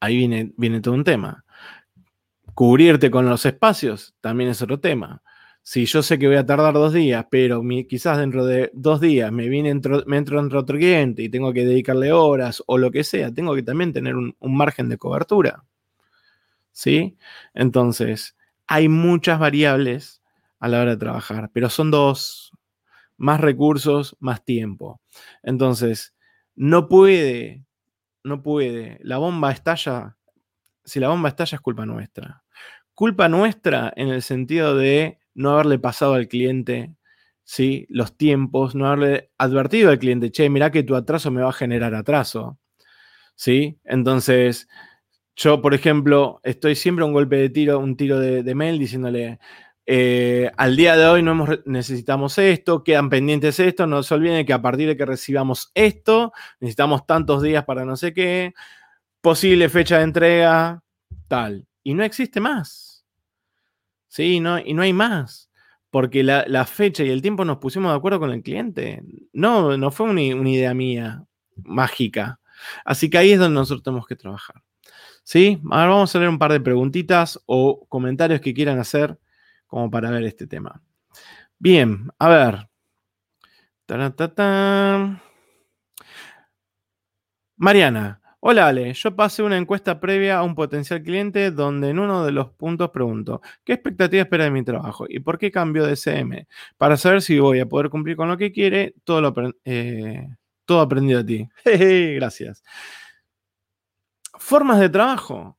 ahí 0.00 0.16
viene, 0.16 0.52
viene 0.56 0.80
todo 0.80 0.94
un 0.94 1.04
tema. 1.04 1.44
Cubrirte 2.54 3.10
con 3.10 3.26
los 3.26 3.46
espacios 3.46 4.14
también 4.20 4.50
es 4.50 4.62
otro 4.62 4.80
tema. 4.80 5.22
Si 5.62 5.84
yo 5.84 6.02
sé 6.02 6.18
que 6.18 6.26
voy 6.26 6.36
a 6.36 6.46
tardar 6.46 6.74
dos 6.74 6.92
días, 6.92 7.26
pero 7.30 7.62
quizás 7.88 8.18
dentro 8.18 8.46
de 8.46 8.70
dos 8.72 9.00
días 9.00 9.30
me, 9.30 9.48
viene 9.48 9.78
me 10.06 10.16
entro 10.16 10.40
entre 10.40 10.58
otro 10.58 10.78
cliente 10.78 11.22
y 11.22 11.28
tengo 11.28 11.52
que 11.52 11.66
dedicarle 11.66 12.12
horas 12.12 12.62
o 12.66 12.78
lo 12.78 12.90
que 12.90 13.04
sea, 13.04 13.32
tengo 13.32 13.54
que 13.54 13.62
también 13.62 13.92
tener 13.92 14.16
un, 14.16 14.34
un 14.38 14.56
margen 14.56 14.88
de 14.88 14.96
cobertura. 14.96 15.64
¿Sí? 16.72 17.18
Entonces, 17.54 18.36
hay 18.66 18.88
muchas 18.88 19.38
variables 19.38 20.22
a 20.60 20.68
la 20.68 20.80
hora 20.80 20.92
de 20.92 20.96
trabajar, 20.96 21.50
pero 21.52 21.68
son 21.68 21.90
dos, 21.90 22.52
más 23.18 23.40
recursos, 23.40 24.16
más 24.20 24.44
tiempo. 24.44 25.02
Entonces, 25.42 26.14
no 26.54 26.88
puede, 26.88 27.64
no 28.24 28.42
puede. 28.42 28.98
La 29.02 29.18
bomba 29.18 29.52
estalla, 29.52 30.16
si 30.84 31.00
la 31.00 31.08
bomba 31.08 31.30
estalla 31.30 31.56
es 31.56 31.60
culpa 31.60 31.86
nuestra. 31.86 32.42
Culpa 32.94 33.28
nuestra 33.28 33.92
en 33.96 34.08
el 34.08 34.22
sentido 34.22 34.76
de 34.76 35.18
no 35.34 35.50
haberle 35.52 35.78
pasado 35.78 36.14
al 36.14 36.28
cliente 36.28 36.96
¿sí? 37.48 37.86
los 37.88 38.16
tiempos, 38.18 38.74
no 38.74 38.86
haberle 38.86 39.30
advertido 39.38 39.90
al 39.90 39.98
cliente, 39.98 40.30
che, 40.30 40.50
mira 40.50 40.70
que 40.70 40.82
tu 40.82 40.94
atraso 40.94 41.30
me 41.30 41.40
va 41.40 41.48
a 41.48 41.52
generar 41.52 41.94
atraso. 41.94 42.58
¿Sí? 43.36 43.78
Entonces, 43.84 44.68
yo, 45.34 45.62
por 45.62 45.72
ejemplo, 45.72 46.40
estoy 46.42 46.74
siempre 46.74 47.06
un 47.06 47.14
golpe 47.14 47.36
de 47.36 47.48
tiro, 47.48 47.78
un 47.78 47.96
tiro 47.96 48.20
de, 48.20 48.42
de 48.42 48.54
mail 48.54 48.78
diciéndole, 48.78 49.38
eh, 49.90 50.50
al 50.58 50.76
día 50.76 50.98
de 50.98 51.06
hoy 51.06 51.22
no 51.22 51.46
necesitamos 51.64 52.36
esto, 52.36 52.84
quedan 52.84 53.08
pendientes 53.08 53.58
esto, 53.58 53.86
no 53.86 54.02
se 54.02 54.12
olviden 54.12 54.44
que 54.44 54.52
a 54.52 54.60
partir 54.60 54.86
de 54.86 54.98
que 54.98 55.06
recibamos 55.06 55.70
esto, 55.74 56.34
necesitamos 56.60 57.06
tantos 57.06 57.40
días 57.40 57.64
para 57.64 57.86
no 57.86 57.96
sé 57.96 58.12
qué, 58.12 58.52
posible 59.22 59.70
fecha 59.70 59.96
de 59.96 60.04
entrega, 60.04 60.82
tal. 61.26 61.66
Y 61.82 61.94
no 61.94 62.04
existe 62.04 62.38
más. 62.38 63.06
Sí, 64.08 64.40
no, 64.40 64.58
y 64.58 64.74
no 64.74 64.82
hay 64.82 64.92
más. 64.92 65.50
Porque 65.88 66.22
la, 66.22 66.66
fecha 66.66 67.02
y 67.02 67.08
el 67.08 67.22
tiempo 67.22 67.46
nos 67.46 67.56
pusimos 67.56 67.90
de 67.90 67.96
acuerdo 67.96 68.20
con 68.20 68.30
el 68.30 68.42
cliente. 68.42 69.02
No, 69.32 69.78
no 69.78 69.90
fue 69.90 70.10
una, 70.10 70.36
una 70.38 70.50
idea 70.50 70.74
mía 70.74 71.24
mágica. 71.56 72.40
Así 72.84 73.08
que 73.08 73.16
ahí 73.16 73.32
es 73.32 73.38
donde 73.38 73.54
nosotros 73.54 73.84
tenemos 73.84 74.06
que 74.06 74.16
trabajar. 74.16 74.62
¿Sí? 75.22 75.62
Ahora 75.70 75.88
vamos 75.88 76.14
a 76.14 76.18
leer 76.18 76.28
un 76.28 76.38
par 76.38 76.52
de 76.52 76.60
preguntitas 76.60 77.40
o 77.46 77.86
comentarios 77.88 78.42
que 78.42 78.52
quieran 78.52 78.78
hacer 78.78 79.18
como 79.68 79.88
para 79.90 80.10
ver 80.10 80.24
este 80.24 80.48
tema. 80.48 80.82
Bien, 81.58 82.08
a 82.18 82.28
ver. 82.28 82.68
Mariana, 87.56 88.20
hola 88.40 88.68
Ale, 88.68 88.92
yo 88.94 89.16
pasé 89.16 89.42
una 89.42 89.56
encuesta 89.56 89.98
previa 90.00 90.38
a 90.38 90.42
un 90.42 90.54
potencial 90.54 91.02
cliente 91.02 91.50
donde 91.50 91.90
en 91.90 91.98
uno 91.98 92.24
de 92.24 92.32
los 92.32 92.50
puntos 92.50 92.90
pregunto, 92.90 93.40
¿qué 93.64 93.72
expectativa 93.74 94.22
espera 94.22 94.44
de 94.44 94.50
mi 94.50 94.62
trabajo 94.64 95.06
y 95.08 95.20
por 95.20 95.38
qué 95.38 95.50
cambio 95.50 95.86
de 95.86 95.96
CM? 95.96 96.46
Para 96.76 96.96
saber 96.96 97.22
si 97.22 97.38
voy 97.38 97.60
a 97.60 97.66
poder 97.66 97.90
cumplir 97.90 98.16
con 98.16 98.28
lo 98.28 98.36
que 98.36 98.52
quiere, 98.52 98.94
todo, 99.04 99.20
lo, 99.20 99.34
eh, 99.64 100.28
todo 100.64 100.80
aprendido 100.80 101.20
a 101.20 101.26
ti. 101.26 101.48
Gracias. 102.16 102.62
Formas 104.38 104.80
de 104.80 104.88
trabajo. 104.88 105.57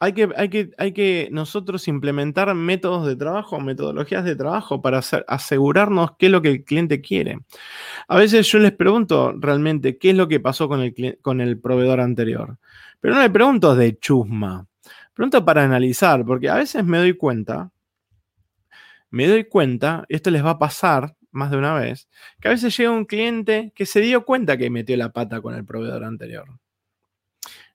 Hay 0.00 0.12
que, 0.12 0.28
hay, 0.36 0.48
que, 0.48 0.70
hay 0.78 0.92
que, 0.92 1.28
nosotros 1.32 1.88
implementar 1.88 2.54
métodos 2.54 3.04
de 3.06 3.16
trabajo, 3.16 3.60
metodologías 3.60 4.24
de 4.24 4.36
trabajo 4.36 4.80
para 4.80 5.00
asegurarnos 5.26 6.12
qué 6.16 6.26
es 6.26 6.32
lo 6.32 6.40
que 6.40 6.50
el 6.50 6.64
cliente 6.64 7.00
quiere. 7.00 7.40
A 8.06 8.16
veces 8.16 8.46
yo 8.46 8.60
les 8.60 8.70
pregunto 8.72 9.34
realmente 9.36 9.98
qué 9.98 10.10
es 10.10 10.16
lo 10.16 10.28
que 10.28 10.38
pasó 10.38 10.68
con 10.68 10.82
el, 10.82 11.18
con 11.20 11.40
el 11.40 11.58
proveedor 11.58 12.00
anterior, 12.00 12.58
pero 13.00 13.14
no 13.14 13.22
le 13.22 13.30
pregunto 13.30 13.74
de 13.74 13.98
chusma, 13.98 14.66
pregunto 15.14 15.44
para 15.44 15.64
analizar, 15.64 16.24
porque 16.24 16.48
a 16.48 16.54
veces 16.54 16.84
me 16.84 16.98
doy 16.98 17.14
cuenta, 17.14 17.72
me 19.10 19.26
doy 19.26 19.44
cuenta, 19.44 20.04
esto 20.08 20.30
les 20.30 20.44
va 20.44 20.50
a 20.50 20.58
pasar 20.58 21.16
más 21.32 21.50
de 21.50 21.56
una 21.56 21.74
vez, 21.74 22.08
que 22.40 22.48
a 22.48 22.52
veces 22.52 22.76
llega 22.76 22.90
un 22.90 23.04
cliente 23.04 23.72
que 23.74 23.86
se 23.86 24.00
dio 24.00 24.24
cuenta 24.24 24.56
que 24.56 24.70
metió 24.70 24.96
la 24.96 25.12
pata 25.12 25.40
con 25.40 25.54
el 25.54 25.64
proveedor 25.64 26.04
anterior. 26.04 26.48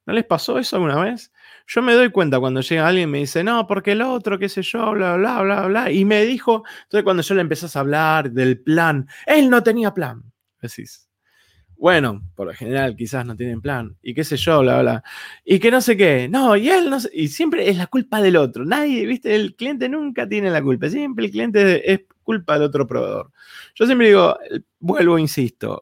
¿No 0.06 0.14
les 0.14 0.26
pasó 0.26 0.60
eso 0.60 0.76
alguna 0.76 1.00
vez? 1.00 1.32
Yo 1.68 1.82
me 1.82 1.94
doy 1.94 2.10
cuenta 2.12 2.40
cuando 2.40 2.62
llega 2.62 2.88
alguien 2.88 3.10
y 3.10 3.12
me 3.12 3.18
dice, 3.20 3.44
no, 3.44 3.66
porque 3.68 3.94
el 3.94 4.02
otro, 4.02 4.38
qué 4.38 4.50
sé 4.50 4.62
yo, 4.62 4.92
bla, 4.92 5.16
bla, 5.16 5.42
bla, 5.42 5.68
bla, 5.68 5.92
y 5.92 6.04
me 6.04 6.26
dijo, 6.26 6.64
entonces 6.84 7.04
cuando 7.04 7.24
yo 7.24 7.36
le 7.36 7.42
empezás 7.42 7.76
a 7.76 7.80
hablar 7.80 8.32
del 8.32 8.60
plan, 8.60 9.08
él 9.26 9.50
no 9.50 9.64
tenía 9.64 9.94
plan. 9.94 10.24
Decís, 10.62 11.10
bueno, 11.78 12.22
por 12.36 12.48
lo 12.48 12.54
general 12.54 12.96
quizás 12.96 13.26
no 13.26 13.36
tienen 13.36 13.62
plan, 13.62 13.98
y 14.02 14.14
qué 14.14 14.24
sé 14.24 14.38
yo, 14.38 14.62
bla, 14.62 14.82
bla, 14.82 15.04
y 15.44 15.60
que 15.60 15.72
no 15.72 15.82
sé 15.82 15.98
qué, 15.98 16.30
no, 16.30 16.56
y 16.56 16.70
él 16.70 16.90
no 16.90 17.00
sé, 17.00 17.10
y 17.14 17.28
siempre 17.30 17.70
es 17.70 17.78
la 17.78 17.88
culpa 17.88 18.22
del 18.22 18.38
otro, 18.38 18.66
nadie, 18.66 19.06
viste, 19.06 19.36
el 19.36 19.56
cliente 19.56 19.90
nunca 19.90 20.28
tiene 20.28 20.50
la 20.50 20.62
culpa, 20.62 20.90
siempre 20.90 21.26
el 21.26 21.32
cliente 21.32 21.92
es 21.92 22.02
culpa 22.24 22.54
del 22.54 22.64
otro 22.64 22.88
proveedor. 22.88 23.32
Yo 23.76 23.86
siempre 23.86 24.08
digo, 24.08 24.38
vuelvo, 24.80 25.20
insisto, 25.20 25.82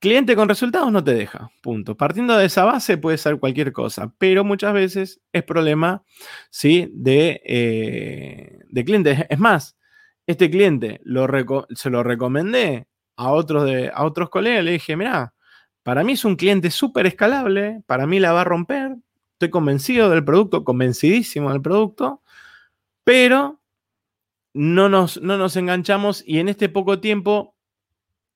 Cliente 0.00 0.34
con 0.34 0.48
resultados 0.48 0.90
no 0.90 1.04
te 1.04 1.12
deja, 1.12 1.50
punto. 1.60 1.94
Partiendo 1.94 2.34
de 2.34 2.46
esa 2.46 2.64
base 2.64 2.96
puede 2.96 3.18
ser 3.18 3.38
cualquier 3.38 3.70
cosa, 3.70 4.14
pero 4.16 4.44
muchas 4.44 4.72
veces 4.72 5.20
es 5.30 5.42
problema 5.42 6.02
¿sí? 6.50 6.90
de, 6.94 7.42
eh, 7.44 8.60
de 8.66 8.84
clientes. 8.86 9.26
Es 9.28 9.38
más, 9.38 9.76
este 10.26 10.50
cliente 10.50 11.02
se 11.74 11.90
lo 11.90 12.02
recomendé 12.02 12.88
a 13.16 13.30
otros, 13.30 13.66
de, 13.66 13.90
a 13.94 14.04
otros 14.04 14.30
colegas, 14.30 14.64
le 14.64 14.72
dije, 14.72 14.96
mira, 14.96 15.34
para 15.82 16.02
mí 16.02 16.12
es 16.12 16.24
un 16.24 16.36
cliente 16.36 16.70
súper 16.70 17.06
escalable, 17.06 17.82
para 17.84 18.06
mí 18.06 18.20
la 18.20 18.32
va 18.32 18.40
a 18.40 18.44
romper, 18.44 18.96
estoy 19.34 19.50
convencido 19.50 20.08
del 20.08 20.24
producto, 20.24 20.64
convencidísimo 20.64 21.52
del 21.52 21.60
producto, 21.60 22.22
pero 23.04 23.60
no 24.54 24.88
nos, 24.88 25.20
no 25.20 25.36
nos 25.36 25.56
enganchamos 25.56 26.24
y 26.26 26.38
en 26.38 26.48
este 26.48 26.70
poco 26.70 27.00
tiempo 27.00 27.54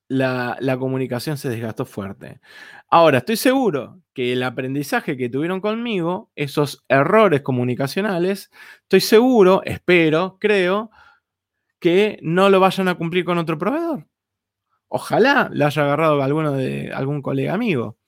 la, 0.09 0.77
comunicación 0.79 1.37
se 1.37 1.49
desgastó 1.49 1.85
fuerte. 1.85 2.41
Ahora, 2.89 3.19
estoy 3.19 3.37
seguro 3.37 4.01
que 4.13 4.33
el 4.33 4.43
aprendizaje 4.43 5.17
que 5.17 5.29
tuvieron 5.29 5.61
conmigo, 5.61 6.31
esos 6.37 6.85
errores 6.89 7.43
comunicacionales, 7.43 8.51
estoy 8.83 9.01
seguro, 9.01 9.63
espero, 9.65 10.39
creo, 10.41 10.91
que 11.81 12.19
no 12.23 12.51
lo 12.51 12.61
vayan 12.61 12.89
a 12.89 12.95
cumplir 12.95 13.25
con 13.25 13.39
otro 13.39 13.59
proveedor. 13.59 14.07
Ojalá 14.89 15.51
lo 15.53 15.67
haya 15.67 15.83
agarrado 15.83 16.23
alguno 16.23 16.53
de 16.53 16.93
algún 16.93 17.23
colega 17.23 17.55
amigo. 17.55 17.99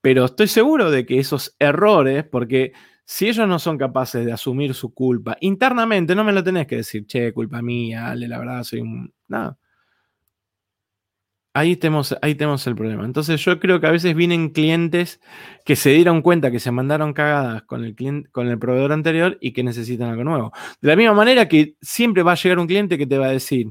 Pero 0.00 0.26
estoy 0.26 0.48
seguro 0.48 0.90
de 0.90 1.06
que 1.06 1.18
esos 1.18 1.56
errores, 1.58 2.24
porque 2.24 2.72
si 3.06 3.28
ellos 3.28 3.48
no 3.48 3.58
son 3.58 3.78
capaces 3.78 4.24
de 4.24 4.32
asumir 4.32 4.74
su 4.74 4.94
culpa 4.94 5.36
internamente, 5.40 6.14
no 6.14 6.24
me 6.24 6.32
lo 6.32 6.44
tenés 6.44 6.66
que 6.66 6.76
decir, 6.76 7.06
che, 7.06 7.32
culpa 7.32 7.62
mía, 7.62 8.10
Ale, 8.10 8.28
la 8.28 8.38
verdad 8.38 8.62
soy 8.64 8.80
un. 8.80 9.12
Nada 9.28 9.58
Ahí 11.56 11.76
tenemos, 11.76 12.16
ahí 12.20 12.34
tenemos 12.34 12.66
el 12.66 12.74
problema. 12.74 13.04
Entonces 13.04 13.40
yo 13.44 13.60
creo 13.60 13.80
que 13.80 13.86
a 13.86 13.92
veces 13.92 14.16
vienen 14.16 14.50
clientes 14.50 15.20
que 15.64 15.76
se 15.76 15.90
dieron 15.90 16.20
cuenta 16.20 16.50
que 16.50 16.58
se 16.58 16.72
mandaron 16.72 17.12
cagadas 17.12 17.62
con 17.62 17.84
el, 17.84 17.94
con 18.32 18.48
el 18.48 18.58
proveedor 18.58 18.92
anterior 18.92 19.38
y 19.40 19.52
que 19.52 19.62
necesitan 19.62 20.08
algo 20.10 20.24
nuevo. 20.24 20.52
De 20.80 20.88
la 20.88 20.96
misma 20.96 21.14
manera 21.14 21.46
que 21.46 21.76
siempre 21.80 22.24
va 22.24 22.32
a 22.32 22.34
llegar 22.34 22.58
un 22.58 22.66
cliente 22.66 22.98
que 22.98 23.06
te 23.06 23.18
va 23.18 23.26
a 23.26 23.30
decir, 23.30 23.70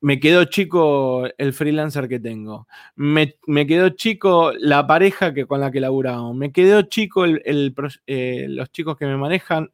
me 0.00 0.20
quedó 0.20 0.44
chico 0.44 1.24
el 1.38 1.54
freelancer 1.54 2.08
que 2.08 2.20
tengo, 2.20 2.68
me, 2.94 3.34
quedó 3.66 3.88
chico 3.90 4.52
la 4.58 4.86
pareja 4.86 5.32
que, 5.32 5.46
con 5.46 5.60
la 5.60 5.70
que 5.70 5.80
laburamos, 5.80 6.36
me 6.36 6.52
quedó 6.52 6.82
chico 6.82 7.24
eh, 7.26 8.46
los 8.50 8.70
chicos 8.70 8.98
que 8.98 9.06
me 9.06 9.16
manejan, 9.16 9.70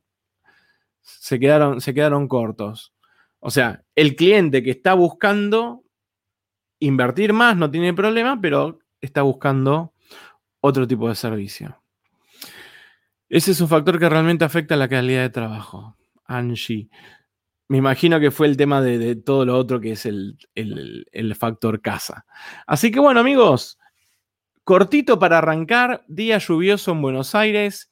se 1.00 1.40
quedaron, 1.40 1.80
se 1.80 1.92
quedaron 1.94 2.28
cortos. 2.28 2.92
O 3.40 3.50
sea, 3.50 3.82
el 3.96 4.14
cliente 4.14 4.62
que 4.62 4.70
está 4.70 4.94
buscando 4.94 5.81
invertir 6.82 7.32
más 7.32 7.56
no 7.56 7.70
tiene 7.70 7.94
problema, 7.94 8.40
pero 8.40 8.80
está 9.00 9.22
buscando 9.22 9.92
otro 10.60 10.86
tipo 10.86 11.08
de 11.08 11.14
servicio. 11.14 11.82
Ese 13.28 13.52
es 13.52 13.60
un 13.60 13.68
factor 13.68 13.98
que 13.98 14.08
realmente 14.08 14.44
afecta 14.44 14.74
a 14.74 14.78
la 14.78 14.88
calidad 14.88 15.22
de 15.22 15.30
trabajo. 15.30 15.96
Angie. 16.26 16.88
Me 17.68 17.78
imagino 17.78 18.20
que 18.20 18.30
fue 18.30 18.46
el 18.46 18.56
tema 18.56 18.82
de, 18.82 19.16
todo 19.16 19.46
lo 19.46 19.56
otro 19.56 19.80
que 19.80 19.92
es 19.92 20.04
el, 20.04 20.36
el, 20.54 21.34
factor 21.34 21.80
casa. 21.80 22.26
Así 22.66 22.90
que 22.90 23.00
bueno, 23.00 23.20
amigos, 23.20 23.78
cortito 24.62 25.18
para 25.18 25.38
arrancar, 25.38 26.04
día 26.06 26.36
lluvioso 26.36 26.92
en 26.92 27.00
Buenos 27.00 27.34
Aires, 27.34 27.90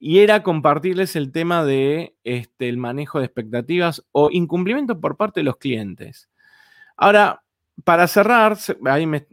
y 0.00 0.18
era 0.18 0.42
compartirles 0.42 1.14
el 1.14 1.30
tema 1.30 1.64
de 1.64 2.16
este, 2.24 2.68
el 2.68 2.78
manejo 2.78 3.20
de 3.20 3.26
expectativas 3.26 4.04
o 4.10 4.30
incumplimiento 4.32 4.98
por 4.98 5.16
parte 5.16 5.40
de 5.40 5.44
los 5.44 5.58
clientes. 5.58 6.28
Ahora, 6.96 7.44
para 7.84 8.06
cerrar, 8.08 8.58
ahí 8.86 9.06
me, 9.06 9.26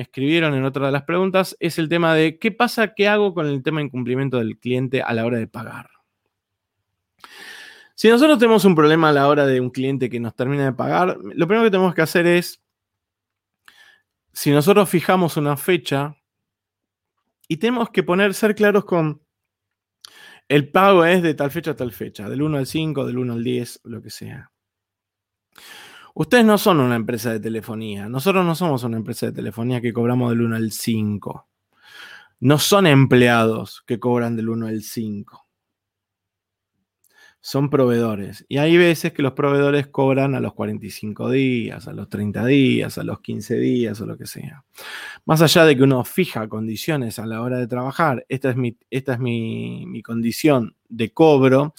escribieron 0.00 0.54
en 0.54 0.64
otra 0.64 0.86
de 0.86 0.92
las 0.92 1.02
preguntas, 1.02 1.56
es 1.60 1.78
el 1.78 1.88
tema 1.88 2.14
de 2.14 2.38
qué 2.38 2.50
pasa, 2.50 2.94
qué 2.94 3.08
hago 3.08 3.34
con 3.34 3.46
el 3.46 3.62
tema 3.62 3.80
de 3.80 3.86
incumplimiento 3.86 4.38
del 4.38 4.58
cliente 4.58 5.02
a 5.02 5.12
la 5.12 5.24
hora 5.24 5.38
de 5.38 5.46
pagar. 5.46 5.90
Si 7.94 8.08
nosotros 8.08 8.38
tenemos 8.38 8.64
un 8.64 8.74
problema 8.74 9.08
a 9.08 9.12
la 9.12 9.28
hora 9.28 9.46
de 9.46 9.60
un 9.60 9.70
cliente 9.70 10.08
que 10.08 10.20
nos 10.20 10.34
termina 10.34 10.64
de 10.64 10.72
pagar, 10.72 11.18
lo 11.20 11.46
primero 11.46 11.64
que 11.64 11.70
tenemos 11.70 11.94
que 11.94 12.02
hacer 12.02 12.26
es, 12.26 12.62
si 14.32 14.50
nosotros 14.50 14.88
fijamos 14.88 15.36
una 15.36 15.56
fecha, 15.56 16.16
y 17.48 17.56
tenemos 17.56 17.90
que 17.90 18.02
poner, 18.02 18.34
ser 18.34 18.54
claros 18.54 18.84
con, 18.84 19.22
el 20.48 20.70
pago 20.70 21.04
es 21.04 21.22
de 21.22 21.34
tal 21.34 21.50
fecha 21.50 21.72
a 21.72 21.76
tal 21.76 21.92
fecha, 21.92 22.28
del 22.28 22.42
1 22.42 22.58
al 22.58 22.66
5, 22.66 23.06
del 23.06 23.18
1 23.18 23.32
al 23.32 23.44
10, 23.44 23.80
lo 23.84 24.02
que 24.02 24.10
sea. 24.10 24.50
Ustedes 26.20 26.44
no 26.44 26.58
son 26.58 26.80
una 26.80 26.96
empresa 26.96 27.30
de 27.30 27.38
telefonía. 27.38 28.08
Nosotros 28.08 28.44
no 28.44 28.56
somos 28.56 28.82
una 28.82 28.96
empresa 28.96 29.26
de 29.26 29.32
telefonía 29.32 29.80
que 29.80 29.92
cobramos 29.92 30.30
del 30.30 30.40
1 30.40 30.56
al 30.56 30.72
5. 30.72 31.48
No 32.40 32.58
son 32.58 32.88
empleados 32.88 33.84
que 33.86 34.00
cobran 34.00 34.34
del 34.34 34.48
1 34.48 34.66
al 34.66 34.82
5. 34.82 35.46
Son 37.40 37.70
proveedores. 37.70 38.44
Y 38.48 38.58
hay 38.58 38.76
veces 38.76 39.12
que 39.12 39.22
los 39.22 39.34
proveedores 39.34 39.86
cobran 39.86 40.34
a 40.34 40.40
los 40.40 40.54
45 40.54 41.30
días, 41.30 41.86
a 41.86 41.92
los 41.92 42.08
30 42.08 42.44
días, 42.46 42.98
a 42.98 43.04
los 43.04 43.20
15 43.20 43.56
días 43.56 44.00
o 44.00 44.06
lo 44.06 44.18
que 44.18 44.26
sea. 44.26 44.64
Más 45.24 45.40
allá 45.40 45.64
de 45.66 45.76
que 45.76 45.84
uno 45.84 46.02
fija 46.02 46.48
condiciones 46.48 47.20
a 47.20 47.26
la 47.26 47.42
hora 47.42 47.58
de 47.58 47.68
trabajar, 47.68 48.26
esta 48.28 48.50
es 48.50 48.56
mi, 48.56 48.76
esta 48.90 49.12
es 49.12 49.20
mi, 49.20 49.86
mi 49.86 50.02
condición 50.02 50.74
de 50.88 51.12
cobro, 51.12 51.74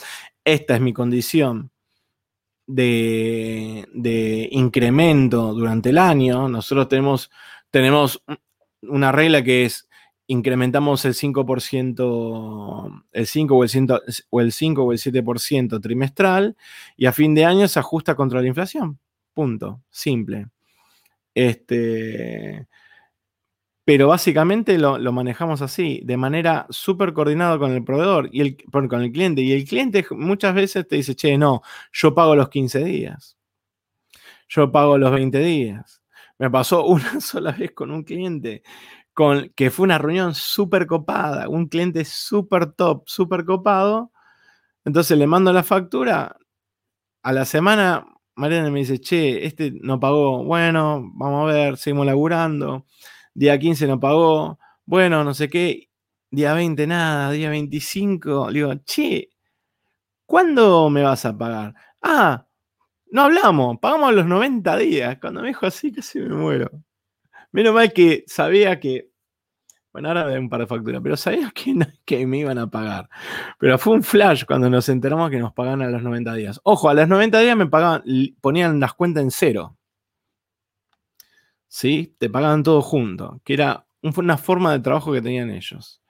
esta 0.45 0.75
es 0.75 0.81
mi 0.81 0.93
condición 0.93 1.71
de, 2.69 4.47
incremento 4.51 5.53
durante 5.53 5.89
el 5.89 5.97
año. 5.97 6.47
Nosotros 6.47 6.87
tenemos, 6.87 7.31
tenemos 7.71 8.23
una 8.83 9.11
regla 9.11 9.43
que 9.43 9.65
es 9.65 9.87
incrementamos 10.27 11.05
el 11.05 11.15
5%, 11.15 13.03
el 13.11 13.27
5 13.27 13.55
o 13.55 13.63
el, 13.63 13.69
100, 13.69 13.87
o 14.29 14.41
el 14.41 14.51
5 14.51 14.83
o 14.83 14.91
el 14.91 14.99
7% 14.99 15.81
trimestral 15.81 16.55
y 16.95 17.07
a 17.07 17.11
fin 17.11 17.33
de 17.33 17.45
año 17.45 17.67
se 17.67 17.79
ajusta 17.79 18.13
contra 18.15 18.39
la 18.39 18.47
inflación. 18.47 18.99
Punto. 19.33 19.81
Simple. 19.89 20.47
Este, 21.33 22.67
pero 23.89 24.07
básicamente 24.07 24.77
lo, 24.77 24.99
manejamos 25.11 25.63
así, 25.63 26.01
de 26.03 26.15
manera 26.15 26.67
súper 26.69 27.11
coordinada 27.11 27.57
con 27.57 27.71
el 27.71 27.83
proveedor 27.83 28.29
y 28.31 28.41
el, 28.41 28.57
con 28.87 29.01
el 29.01 29.11
cliente. 29.11 29.41
Y 29.41 29.51
el 29.51 29.65
cliente 29.65 30.05
muchas 30.11 30.53
veces 30.53 30.87
te 30.87 30.97
dice, 30.97 31.15
che, 31.15 31.39
no, 31.39 31.63
yo 31.91 32.13
pago 32.13 32.35
los 32.35 32.49
15 32.49 32.83
días. 32.83 33.35
Yo 34.47 34.71
pago 34.71 34.95
los 34.99 35.11
20 35.11 35.39
días. 35.39 36.03
Me 36.37 36.51
pasó 36.51 36.85
una 36.85 37.19
sola 37.19 37.51
vez 37.51 37.71
con 37.71 37.89
un 37.89 38.03
cliente 38.03 38.61
con, 39.11 39.49
que 39.55 39.71
fue 39.71 39.85
una 39.85 39.97
reunión 39.97 40.35
súper 40.35 40.85
copada, 40.85 41.49
un 41.49 41.67
cliente 41.67 42.05
súper 42.05 42.67
top, 42.73 43.01
súper 43.07 43.43
copado. 43.43 44.11
Entonces 44.85 45.17
le 45.17 45.25
mando 45.25 45.51
la 45.51 45.63
factura. 45.63 46.37
A 47.23 47.33
la 47.33 47.45
semana, 47.45 48.05
Mariana 48.35 48.69
me 48.69 48.81
dice, 48.81 48.99
che, 48.99 49.47
este 49.47 49.71
no 49.81 49.99
pagó. 49.99 50.43
Bueno, 50.43 51.09
vamos 51.15 51.49
a 51.49 51.53
ver, 51.53 51.77
seguimos 51.77 52.05
laburando 52.05 52.85
día 53.33 53.57
15 53.59 53.87
no 53.87 53.99
pagó, 53.99 54.59
bueno, 54.85 55.23
no 55.23 55.33
sé 55.33 55.49
qué, 55.49 55.89
día 56.31 56.53
20 56.53 56.87
nada, 56.87 57.31
día 57.31 57.49
25, 57.49 58.49
le 58.49 58.59
digo, 58.59 58.73
che, 58.85 59.29
¿cuándo 60.25 60.89
me 60.89 61.03
vas 61.03 61.25
a 61.25 61.37
pagar? 61.37 61.73
Ah, 62.01 62.47
no 63.11 63.23
hablamos, 63.23 63.79
pagamos 63.79 64.13
los 64.13 64.25
90 64.25 64.77
días. 64.77 65.17
Cuando 65.19 65.41
me 65.41 65.49
dijo 65.49 65.65
así, 65.65 65.91
casi 65.91 66.19
me 66.19 66.29
muero. 66.29 66.69
Menos 67.51 67.73
mal 67.73 67.91
que 67.93 68.23
sabía 68.27 68.79
que, 68.79 69.11
bueno, 69.91 70.09
ahora 70.09 70.25
veo 70.25 70.39
un 70.39 70.49
par 70.49 70.61
de 70.61 70.67
facturas, 70.67 71.01
pero 71.03 71.17
sabía 71.17 71.51
que, 71.55 71.75
que 72.05 72.27
me 72.27 72.39
iban 72.39 72.59
a 72.59 72.69
pagar. 72.69 73.09
Pero 73.59 73.77
fue 73.79 73.95
un 73.95 74.03
flash 74.03 74.45
cuando 74.45 74.69
nos 74.69 74.89
enteramos 74.89 75.31
que 75.31 75.39
nos 75.39 75.53
pagaban 75.53 75.81
a 75.81 75.89
los 75.89 76.03
90 76.03 76.33
días. 76.35 76.61
Ojo, 76.63 76.89
a 76.89 76.93
los 76.93 77.07
90 77.07 77.39
días 77.39 77.57
me 77.57 77.67
pagaban, 77.67 78.03
ponían 78.41 78.79
las 78.79 78.93
cuentas 78.93 79.23
en 79.23 79.31
cero. 79.31 79.78
¿Sí? 81.69 82.15
Te 82.19 82.29
pagaban 82.29 82.63
todo 82.63 82.81
junto, 82.81 83.41
que 83.45 83.53
era 83.53 83.87
una 84.01 84.37
forma 84.37 84.73
de 84.73 84.79
trabajo 84.79 85.13
que 85.13 85.21
tenían 85.21 85.51
ellos. 85.51 86.01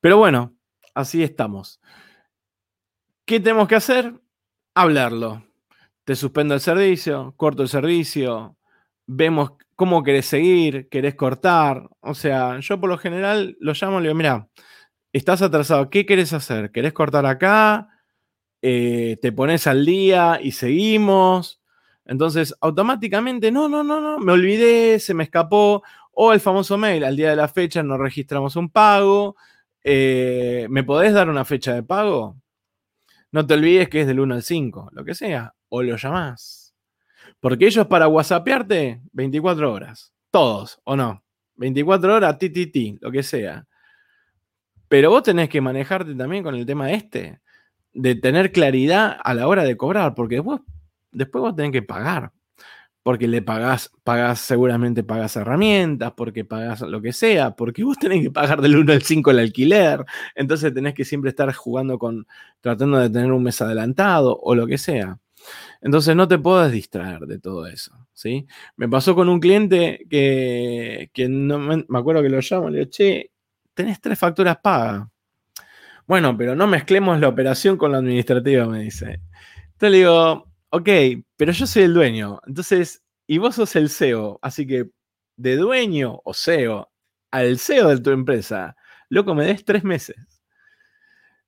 Pero 0.00 0.18
bueno, 0.18 0.56
así 0.94 1.22
estamos. 1.22 1.80
¿Qué 3.24 3.40
tenemos 3.40 3.68
que 3.68 3.76
hacer? 3.76 4.14
Hablarlo. 4.74 5.44
Te 6.04 6.16
suspendo 6.16 6.54
el 6.54 6.60
servicio, 6.60 7.34
corto 7.36 7.62
el 7.62 7.68
servicio, 7.68 8.56
vemos 9.06 9.52
cómo 9.74 10.02
querés 10.02 10.26
seguir, 10.26 10.88
querés 10.88 11.14
cortar. 11.16 11.88
O 12.00 12.14
sea, 12.14 12.60
yo 12.60 12.80
por 12.80 12.88
lo 12.88 12.98
general 12.98 13.56
lo 13.60 13.72
llamo 13.74 13.98
y 13.98 14.02
le 14.02 14.08
digo, 14.08 14.14
mira, 14.16 14.48
estás 15.12 15.42
atrasado, 15.42 15.90
¿qué 15.90 16.06
querés 16.06 16.32
hacer? 16.32 16.70
¿Querés 16.72 16.92
cortar 16.92 17.26
acá? 17.26 17.88
Eh, 18.62 19.18
¿Te 19.22 19.32
pones 19.32 19.66
al 19.66 19.84
día 19.84 20.40
y 20.42 20.52
seguimos? 20.52 21.60
Entonces, 22.06 22.54
automáticamente, 22.60 23.50
no, 23.50 23.68
no, 23.68 23.82
no, 23.82 24.00
no, 24.00 24.18
me 24.18 24.32
olvidé, 24.32 24.98
se 25.00 25.14
me 25.14 25.24
escapó. 25.24 25.82
O 26.12 26.32
el 26.32 26.40
famoso 26.40 26.78
mail, 26.78 27.04
al 27.04 27.16
día 27.16 27.30
de 27.30 27.36
la 27.36 27.48
fecha 27.48 27.82
no 27.82 27.98
registramos 27.98 28.56
un 28.56 28.70
pago. 28.70 29.36
Eh, 29.82 30.66
¿Me 30.70 30.82
podés 30.84 31.12
dar 31.12 31.28
una 31.28 31.44
fecha 31.44 31.74
de 31.74 31.82
pago? 31.82 32.36
No 33.32 33.46
te 33.46 33.54
olvides 33.54 33.88
que 33.88 34.00
es 34.00 34.06
del 34.06 34.20
1 34.20 34.34
al 34.34 34.42
5, 34.42 34.90
lo 34.92 35.04
que 35.04 35.14
sea. 35.14 35.54
O 35.68 35.82
lo 35.82 35.96
llamás. 35.96 36.74
Porque 37.40 37.66
ellos 37.66 37.86
para 37.86 38.08
WhatsApparte, 38.08 39.02
24 39.12 39.72
horas. 39.72 40.12
Todos, 40.30 40.80
¿o 40.84 40.96
no? 40.96 41.22
24 41.56 42.14
horas, 42.14 42.38
ti, 42.38 42.50
ti, 42.50 42.66
ti, 42.66 42.98
lo 43.00 43.10
que 43.10 43.22
sea. 43.22 43.66
Pero 44.88 45.10
vos 45.10 45.22
tenés 45.22 45.48
que 45.48 45.60
manejarte 45.60 46.14
también 46.14 46.44
con 46.44 46.54
el 46.54 46.64
tema 46.64 46.92
este, 46.92 47.40
de 47.92 48.14
tener 48.14 48.52
claridad 48.52 49.18
a 49.22 49.34
la 49.34 49.48
hora 49.48 49.64
de 49.64 49.76
cobrar, 49.76 50.14
porque 50.14 50.40
vos 50.40 50.60
después 51.16 51.42
vos 51.42 51.56
tenés 51.56 51.72
que 51.72 51.82
pagar. 51.82 52.32
Porque 53.02 53.28
le 53.28 53.40
pagás, 53.40 53.92
pagás, 54.02 54.40
seguramente 54.40 55.04
pagás 55.04 55.36
herramientas, 55.36 56.12
porque 56.16 56.44
pagás 56.44 56.80
lo 56.80 57.00
que 57.00 57.12
sea, 57.12 57.54
porque 57.54 57.84
vos 57.84 57.96
tenés 57.98 58.20
que 58.22 58.30
pagar 58.32 58.60
del 58.60 58.76
1 58.76 58.92
al 58.92 59.02
5 59.02 59.30
el 59.30 59.38
alquiler. 59.38 60.04
Entonces 60.34 60.74
tenés 60.74 60.94
que 60.94 61.04
siempre 61.04 61.30
estar 61.30 61.52
jugando 61.54 61.98
con, 61.98 62.26
tratando 62.60 62.98
de 62.98 63.08
tener 63.10 63.30
un 63.32 63.44
mes 63.44 63.60
adelantado 63.62 64.38
o 64.42 64.54
lo 64.56 64.66
que 64.66 64.78
sea. 64.78 65.18
Entonces 65.80 66.16
no 66.16 66.26
te 66.26 66.38
puedes 66.38 66.72
distraer 66.72 67.20
de 67.20 67.38
todo 67.38 67.66
eso, 67.66 67.92
¿sí? 68.12 68.46
Me 68.76 68.88
pasó 68.88 69.14
con 69.14 69.28
un 69.28 69.40
cliente 69.40 70.04
que, 70.10 71.10
no 71.28 71.58
me, 71.58 71.84
acuerdo 71.96 72.22
que 72.22 72.28
lo 72.28 72.40
llamo, 72.40 72.70
le 72.70 72.78
digo, 72.80 72.90
che, 72.90 73.30
tenés 73.74 74.00
tres 74.00 74.18
facturas 74.18 74.58
pagas. 74.62 75.06
Bueno, 76.06 76.36
pero 76.36 76.54
no 76.54 76.66
mezclemos 76.66 77.20
la 77.20 77.28
operación 77.28 77.76
con 77.76 77.92
la 77.92 77.98
administrativa, 77.98 78.66
me 78.66 78.80
dice. 78.80 79.20
Entonces 79.72 79.90
le 79.90 79.98
digo, 79.98 80.48
ok, 80.76 80.88
pero 81.36 81.52
yo 81.52 81.66
soy 81.66 81.84
el 81.84 81.94
dueño, 81.94 82.40
entonces, 82.46 83.02
y 83.26 83.38
vos 83.38 83.54
sos 83.54 83.76
el 83.76 83.90
CEO, 83.90 84.38
así 84.42 84.66
que 84.66 84.90
de 85.36 85.56
dueño 85.56 86.20
o 86.24 86.34
CEO 86.34 86.90
al 87.30 87.58
CEO 87.58 87.88
de 87.88 88.00
tu 88.00 88.10
empresa, 88.10 88.76
loco, 89.08 89.34
me 89.34 89.46
des 89.46 89.64
tres 89.64 89.84
meses. 89.84 90.16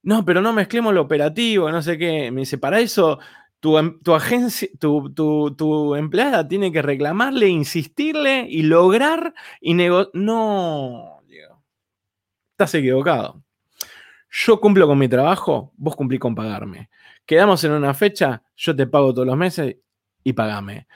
No, 0.03 0.25
pero 0.25 0.41
no 0.41 0.53
mezclemos 0.53 0.95
lo 0.95 1.03
operativo, 1.03 1.71
no 1.71 1.83
sé 1.83 1.99
qué. 1.99 2.31
Me 2.31 2.43
dice, 2.43 2.57
para 2.59 2.81
eso 2.81 3.19
tu, 3.61 3.99
tu 4.01 4.15
agencia, 4.15 4.69
tu, 4.79 5.13
tu, 5.13 5.95
empleada 5.97 6.47
tiene 6.47 6.73
que 6.73 6.83
reclamarle, 6.83 7.49
insistirle 7.49 8.47
y 8.49 8.63
lograr 8.63 9.35
y 9.61 9.75
negociar. 9.75 10.11
No, 10.15 11.21
Diego. 11.27 11.63
Estás 12.53 12.75
equivocado. 12.75 13.43
Yo 14.31 14.61
cumplo 14.61 14.87
con 14.87 14.99
mi 14.99 15.09
trabajo, 15.09 15.73
vos 15.77 15.97
cumplís 15.97 16.21
con 16.21 16.35
pagarme. 16.35 16.91
Quedamos 17.27 17.65
en 17.65 17.73
una 17.73 17.95
fecha, 17.95 18.43
yo 18.59 18.77
te 18.77 18.87
pago 18.87 19.15
todos 19.15 19.27
los 19.27 19.37
meses 19.37 19.77
y 20.23 20.33
pagame. 20.35 20.87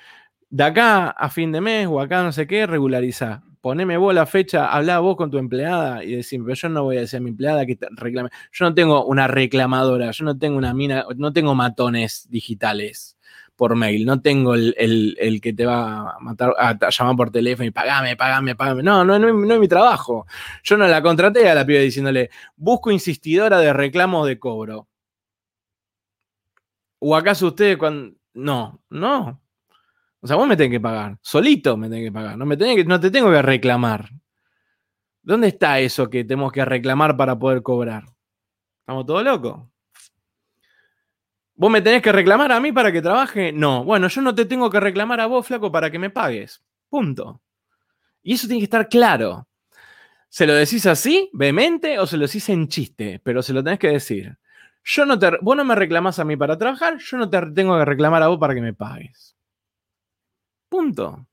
De 0.50 0.64
acá 0.64 1.10
a 1.10 1.30
fin 1.30 1.52
de 1.52 1.62
mes 1.62 1.86
o 1.86 2.00
acá 2.00 2.22
no 2.22 2.32
sé 2.32 2.46
qué, 2.46 2.66
regulariza 2.66 3.42
poneme 3.62 3.96
vos 3.96 4.12
la 4.12 4.26
fecha, 4.26 4.66
habla 4.66 4.98
vos 4.98 5.16
con 5.16 5.30
tu 5.30 5.38
empleada 5.38 6.04
y 6.04 6.16
decime, 6.16 6.44
pero 6.44 6.56
yo 6.56 6.68
no 6.68 6.82
voy 6.82 6.98
a 6.98 7.00
decir 7.00 7.18
a 7.18 7.20
mi 7.20 7.30
empleada 7.30 7.64
que 7.64 7.76
te 7.76 7.86
reclame. 7.92 8.28
Yo 8.52 8.64
no 8.66 8.74
tengo 8.74 9.06
una 9.06 9.28
reclamadora, 9.28 10.10
yo 10.10 10.24
no 10.24 10.36
tengo 10.36 10.58
una 10.58 10.74
mina, 10.74 11.06
no 11.16 11.32
tengo 11.32 11.54
matones 11.54 12.28
digitales 12.28 13.16
por 13.54 13.76
mail, 13.76 14.04
no 14.04 14.20
tengo 14.20 14.54
el, 14.56 15.40
que 15.40 15.52
te 15.52 15.64
va 15.64 16.10
a 16.10 16.18
matar, 16.20 16.54
a, 16.58 16.76
llamar 16.90 17.16
por 17.16 17.30
teléfono 17.30 17.68
y 17.68 17.70
pagame, 17.70 18.16
pagame, 18.16 18.56
pagame. 18.56 18.82
No, 18.82 19.04
no, 19.04 19.18
no, 19.18 19.54
es 19.54 19.60
mi 19.60 19.68
trabajo. 19.68 20.26
Yo 20.64 20.76
no 20.76 20.88
la 20.88 21.00
contraté 21.00 21.48
a 21.48 21.54
la 21.54 21.64
piba 21.64 21.78
diciéndole, 21.80 22.30
busco 22.56 22.90
insistidora 22.90 23.60
de 23.60 23.72
reclamos 23.72 24.26
de 24.26 24.40
cobro. 24.40 24.88
¿O 27.04 27.16
acaso 27.16 27.48
ustedes 27.48 27.76
cuando.? 27.76 28.14
No, 28.34 28.80
no. 28.88 29.42
O 30.20 30.26
sea, 30.26 30.36
vos 30.36 30.46
me 30.46 30.56
tenés 30.56 30.70
que 30.70 30.80
pagar. 30.80 31.18
Solito 31.20 31.76
me 31.76 31.88
tenés 31.88 32.04
que 32.04 32.12
pagar. 32.12 32.38
No, 32.38 32.46
me 32.46 32.56
que, 32.56 32.84
no 32.84 33.00
te 33.00 33.10
tengo 33.10 33.28
que 33.30 33.42
reclamar. 33.42 34.08
¿Dónde 35.20 35.48
está 35.48 35.80
eso 35.80 36.08
que 36.08 36.22
tenemos 36.22 36.52
que 36.52 36.64
reclamar 36.64 37.16
para 37.16 37.36
poder 37.36 37.60
cobrar? 37.62 38.04
¿Estamos 38.80 39.04
todos 39.04 39.24
locos? 39.24 39.68
¿Vos 41.56 41.70
me 41.72 41.82
tenés 41.82 42.02
que 42.02 42.12
reclamar 42.12 42.52
a 42.52 42.60
mí 42.60 42.70
para 42.70 42.92
que 42.92 43.02
trabaje? 43.02 43.52
No. 43.52 43.84
Bueno, 43.84 44.06
yo 44.06 44.22
no 44.22 44.32
te 44.32 44.44
tengo 44.44 44.70
que 44.70 44.78
reclamar 44.78 45.20
a 45.20 45.26
vos, 45.26 45.44
flaco, 45.44 45.72
para 45.72 45.90
que 45.90 45.98
me 45.98 46.10
pagues. 46.10 46.62
Punto. 46.88 47.42
Y 48.22 48.34
eso 48.34 48.46
tiene 48.46 48.60
que 48.60 48.66
estar 48.66 48.88
claro. 48.88 49.48
¿Se 50.28 50.46
lo 50.46 50.54
decís 50.54 50.86
así, 50.86 51.30
vehemente, 51.32 51.98
o 51.98 52.06
se 52.06 52.16
lo 52.16 52.26
decís 52.26 52.48
en 52.48 52.68
chiste? 52.68 53.20
Pero 53.24 53.42
se 53.42 53.52
lo 53.52 53.64
tenés 53.64 53.80
que 53.80 53.88
decir. 53.88 54.38
Yo 54.84 55.06
no 55.06 55.18
te, 55.18 55.38
vos 55.40 55.56
no 55.56 55.64
me 55.64 55.74
reclamás 55.74 56.18
a 56.18 56.24
mí 56.24 56.36
para 56.36 56.58
trabajar, 56.58 56.98
yo 56.98 57.16
no 57.16 57.30
te 57.30 57.40
tengo 57.52 57.78
que 57.78 57.84
reclamar 57.84 58.22
a 58.22 58.28
vos 58.28 58.38
para 58.38 58.54
que 58.54 58.60
me 58.60 58.74
pagues. 58.74 59.36
Punto. 60.68 61.26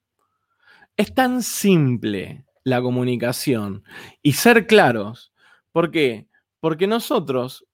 Es 0.98 1.14
tan 1.14 1.42
simple 1.42 2.46
la 2.64 2.82
comunicación 2.82 3.84
y 4.22 4.34
ser 4.34 4.68
claros. 4.68 5.34
¿Por 5.72 5.92
qué? 5.92 6.28
Porque 6.60 6.88
nosotros 6.88 7.66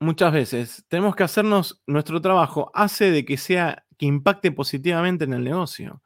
muchas 0.00 0.32
veces 0.32 0.84
tenemos 0.88 1.16
que 1.16 1.24
hacernos 1.24 1.82
nuestro 1.86 2.20
trabajo, 2.20 2.70
hace 2.74 3.10
de 3.10 3.24
que 3.24 3.36
sea 3.36 3.84
que 3.98 4.06
impacte 4.06 4.52
positivamente 4.52 5.24
en 5.24 5.32
el 5.32 5.44
negocio. 5.44 6.02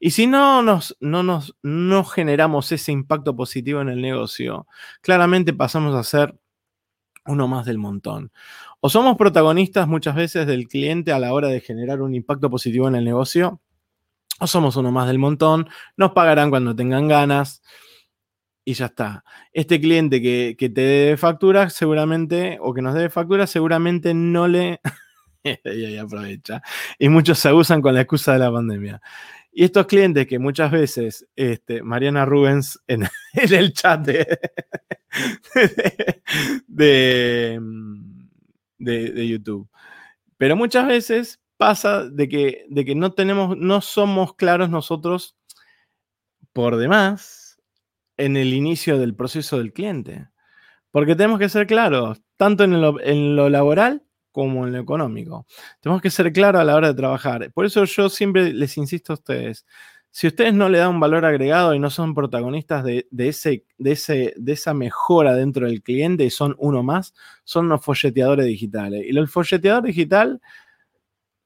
Y 0.00 0.12
si 0.12 0.26
no 0.26 0.62
nos, 0.62 0.96
no 1.00 1.22
nos 1.22 1.54
no 1.62 2.04
generamos 2.04 2.72
ese 2.72 2.92
impacto 2.92 3.36
positivo 3.36 3.80
en 3.82 3.90
el 3.90 4.00
negocio, 4.00 4.66
claramente 5.02 5.52
pasamos 5.52 5.94
a 5.94 6.04
ser 6.04 6.38
uno 7.26 7.48
más 7.48 7.66
del 7.66 7.78
montón. 7.78 8.32
O 8.80 8.90
somos 8.90 9.16
protagonistas 9.16 9.88
muchas 9.88 10.14
veces 10.14 10.46
del 10.46 10.68
cliente 10.68 11.12
a 11.12 11.18
la 11.18 11.32
hora 11.32 11.48
de 11.48 11.60
generar 11.60 12.02
un 12.02 12.14
impacto 12.14 12.50
positivo 12.50 12.88
en 12.88 12.96
el 12.96 13.04
negocio, 13.04 13.60
o 14.40 14.46
somos 14.46 14.76
uno 14.76 14.90
más 14.90 15.06
del 15.06 15.18
montón, 15.18 15.68
nos 15.96 16.12
pagarán 16.12 16.50
cuando 16.50 16.74
tengan 16.74 17.08
ganas 17.08 17.62
y 18.64 18.74
ya 18.74 18.86
está. 18.86 19.24
Este 19.52 19.80
cliente 19.80 20.22
que, 20.22 20.56
te 20.58 20.80
debe 20.80 21.16
factura, 21.16 21.70
seguramente, 21.70 22.58
o 22.60 22.72
que 22.72 22.82
nos 22.82 22.94
debe 22.94 23.10
factura, 23.10 23.46
seguramente 23.46 24.14
no 24.14 24.48
le... 24.48 24.80
y 25.64 25.96
aprovecha. 25.96 26.62
Y 26.98 27.08
muchos 27.10 27.38
se 27.38 27.48
abusan 27.48 27.82
con 27.82 27.94
la 27.94 28.00
excusa 28.00 28.32
de 28.32 28.38
la 28.38 28.50
pandemia. 28.50 29.00
Y 29.56 29.62
estos 29.62 29.86
clientes 29.86 30.26
que 30.26 30.40
muchas 30.40 30.72
veces, 30.72 31.28
este, 31.36 31.80
Mariana 31.80 32.26
Rubens 32.26 32.82
en, 32.88 33.04
el 33.34 33.72
chat 33.72 34.00
de, 36.66 37.60
de, 38.78 39.28
YouTube, 39.28 39.70
pero 40.36 40.56
muchas 40.56 40.88
veces 40.88 41.40
pasa 41.56 42.04
de 42.04 42.28
que, 42.28 42.66
de 42.68 42.84
que 42.84 42.96
no 42.96 43.12
tenemos, 43.12 43.56
no 43.56 43.80
somos 43.80 44.34
claros 44.34 44.70
nosotros 44.70 45.36
por 46.52 46.76
demás 46.76 47.62
en 48.16 48.36
el 48.36 48.54
inicio 48.54 48.98
del 48.98 49.14
proceso 49.14 49.58
del 49.58 49.72
cliente. 49.72 50.26
Porque 50.90 51.14
tenemos 51.14 51.38
que 51.38 51.48
ser 51.48 51.68
claros, 51.68 52.20
tanto 52.36 52.64
en 52.64 52.80
lo, 52.80 53.00
en 53.00 53.36
lo 53.36 53.48
laboral 53.48 54.02
como 54.34 54.66
en 54.66 54.72
lo 54.72 54.80
económico. 54.80 55.46
Tenemos 55.80 56.02
que 56.02 56.10
ser 56.10 56.32
claros 56.32 56.60
a 56.60 56.64
la 56.64 56.74
hora 56.74 56.88
de 56.88 56.94
trabajar. 56.94 57.52
Por 57.52 57.66
eso 57.66 57.84
yo 57.84 58.08
siempre 58.08 58.52
les 58.52 58.76
insisto 58.76 59.12
a 59.12 59.14
ustedes, 59.14 59.64
si 60.10 60.26
ustedes 60.26 60.52
no 60.52 60.68
le 60.68 60.78
dan 60.78 60.90
un 60.90 61.00
valor 61.00 61.24
agregado 61.24 61.72
y 61.72 61.78
no 61.78 61.88
son 61.88 62.14
protagonistas 62.14 62.82
de, 62.82 63.06
ese, 63.16 63.64
de, 63.78 63.92
ese, 63.92 64.34
de 64.36 64.52
esa 64.52 64.74
mejora 64.74 65.36
dentro 65.36 65.66
del 65.66 65.82
cliente 65.82 66.24
y 66.24 66.30
son 66.30 66.56
uno 66.58 66.82
más, 66.82 67.14
son 67.44 67.66
unos 67.66 67.84
folleteadores 67.84 68.46
digitales. 68.46 69.04
Y 69.06 69.16
el 69.16 69.28
folleteador 69.28 69.84
digital 69.84 70.40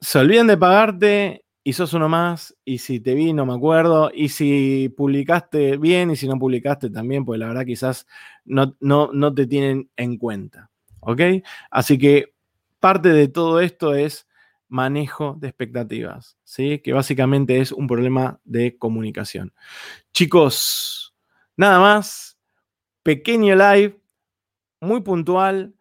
se 0.01 0.19
olviden 0.19 0.47
de 0.47 0.57
pagarte 0.57 1.45
y 1.63 1.75
sos 1.75 1.93
uno 1.93 2.09
más, 2.09 2.57
y 2.65 2.79
si 2.79 3.01
te 3.01 3.13
vi 3.13 3.35
no 3.35 3.45
me 3.45 3.53
acuerdo, 3.53 4.11
y 4.15 4.31
si 4.31 4.89
publicaste 4.97 5.77
bien 5.77 6.11
y 6.11 6.17
si 6.17 6.27
no 6.27 6.39
publicaste 6.39 6.89
también, 6.89 7.27
pues 7.27 7.39
la 7.39 7.49
verdad 7.49 7.67
quizás 7.67 8.07
no, 8.47 8.77
no, 8.81 9.11
no 9.13 9.35
te 9.35 9.47
tienen 9.47 9.91
en 9.97 10.17
cuenta. 10.17 10.71
¿Ok? 11.01 11.21
Así 11.71 11.99
que 11.99 12.38
parte 12.81 13.11
de 13.11 13.29
todo 13.29 13.61
esto 13.61 13.95
es 13.95 14.27
manejo 14.69 15.37
de 15.39 15.49
expectativas, 15.49 16.37
¿sí? 16.45 16.81
Que 16.81 16.93
básicamente 16.93 17.61
es 17.61 17.73
un 17.73 17.87
problema 17.87 18.41
de 18.45 18.77
comunicación. 18.77 19.53
Chicos, 20.13 21.15
nada 21.57 21.81
más, 21.81 22.39
pequeño 23.03 23.55
live, 23.55 24.01
muy 24.81 25.01
puntual, 25.01 25.75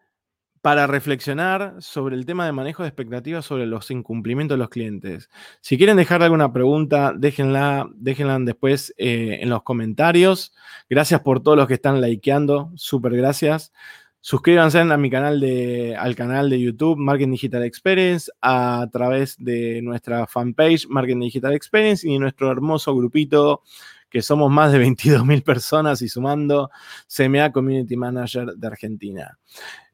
para 0.60 0.86
reflexionar 0.86 1.76
sobre 1.78 2.16
el 2.16 2.26
tema 2.26 2.44
de 2.44 2.52
manejo 2.52 2.82
de 2.82 2.88
expectativas 2.88 3.44
sobre 3.44 3.66
los 3.66 3.90
incumplimientos 3.90 4.56
de 4.56 4.58
los 4.58 4.68
clientes. 4.68 5.30
Si 5.60 5.78
quieren 5.78 5.96
dejar 5.96 6.22
alguna 6.22 6.52
pregunta, 6.52 7.14
déjenla, 7.16 7.88
déjenla 7.94 8.38
después 8.40 8.92
eh, 8.98 9.38
en 9.40 9.50
los 9.50 9.62
comentarios. 9.62 10.52
Gracias 10.90 11.20
por 11.20 11.42
todos 11.42 11.56
los 11.56 11.68
que 11.68 11.74
están 11.74 12.00
likeando, 12.00 12.72
súper 12.74 13.16
gracias. 13.16 13.72
Suscríbanse 14.20 14.80
a 14.80 14.96
mi 14.96 15.10
canal 15.10 15.40
de, 15.40 15.96
al 15.96 16.16
canal 16.16 16.50
de 16.50 16.60
YouTube 16.60 16.98
Marketing 16.98 17.30
Digital 17.30 17.62
Experience 17.62 18.30
a 18.42 18.86
través 18.92 19.36
de 19.38 19.80
nuestra 19.82 20.26
fanpage 20.26 20.86
Marketing 20.88 21.20
Digital 21.20 21.54
Experience 21.54 22.06
y 22.06 22.18
nuestro 22.18 22.50
hermoso 22.50 22.94
grupito 22.96 23.62
que 24.10 24.22
somos 24.22 24.50
más 24.50 24.72
de 24.72 24.78
22 24.78 25.24
mil 25.24 25.42
personas 25.42 26.02
y 26.02 26.08
sumando 26.08 26.70
CMA 27.14 27.52
Community 27.52 27.96
Manager 27.96 28.54
de 28.56 28.66
Argentina. 28.66 29.38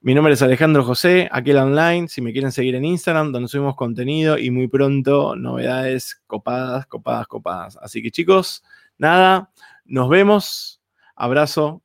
Mi 0.00 0.14
nombre 0.14 0.34
es 0.34 0.42
Alejandro 0.42 0.84
José, 0.84 1.28
aquel 1.32 1.56
online, 1.56 2.08
si 2.08 2.20
me 2.20 2.32
quieren 2.32 2.52
seguir 2.52 2.74
en 2.74 2.84
Instagram, 2.84 3.32
donde 3.32 3.48
subimos 3.48 3.74
contenido 3.74 4.38
y 4.38 4.50
muy 4.50 4.68
pronto 4.68 5.34
novedades 5.34 6.22
copadas, 6.26 6.87
copadas, 6.87 7.26
copadas. 7.26 7.78
Así 7.80 8.02
que 8.02 8.10
chicos, 8.10 8.62
nada, 8.98 9.50
nos 9.84 10.08
vemos, 10.08 10.80
abrazo, 11.16 11.82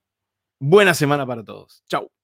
buena 0.59 0.93
semana 0.93 1.25
para 1.25 1.43
todos. 1.43 1.83
Chau. 1.87 2.18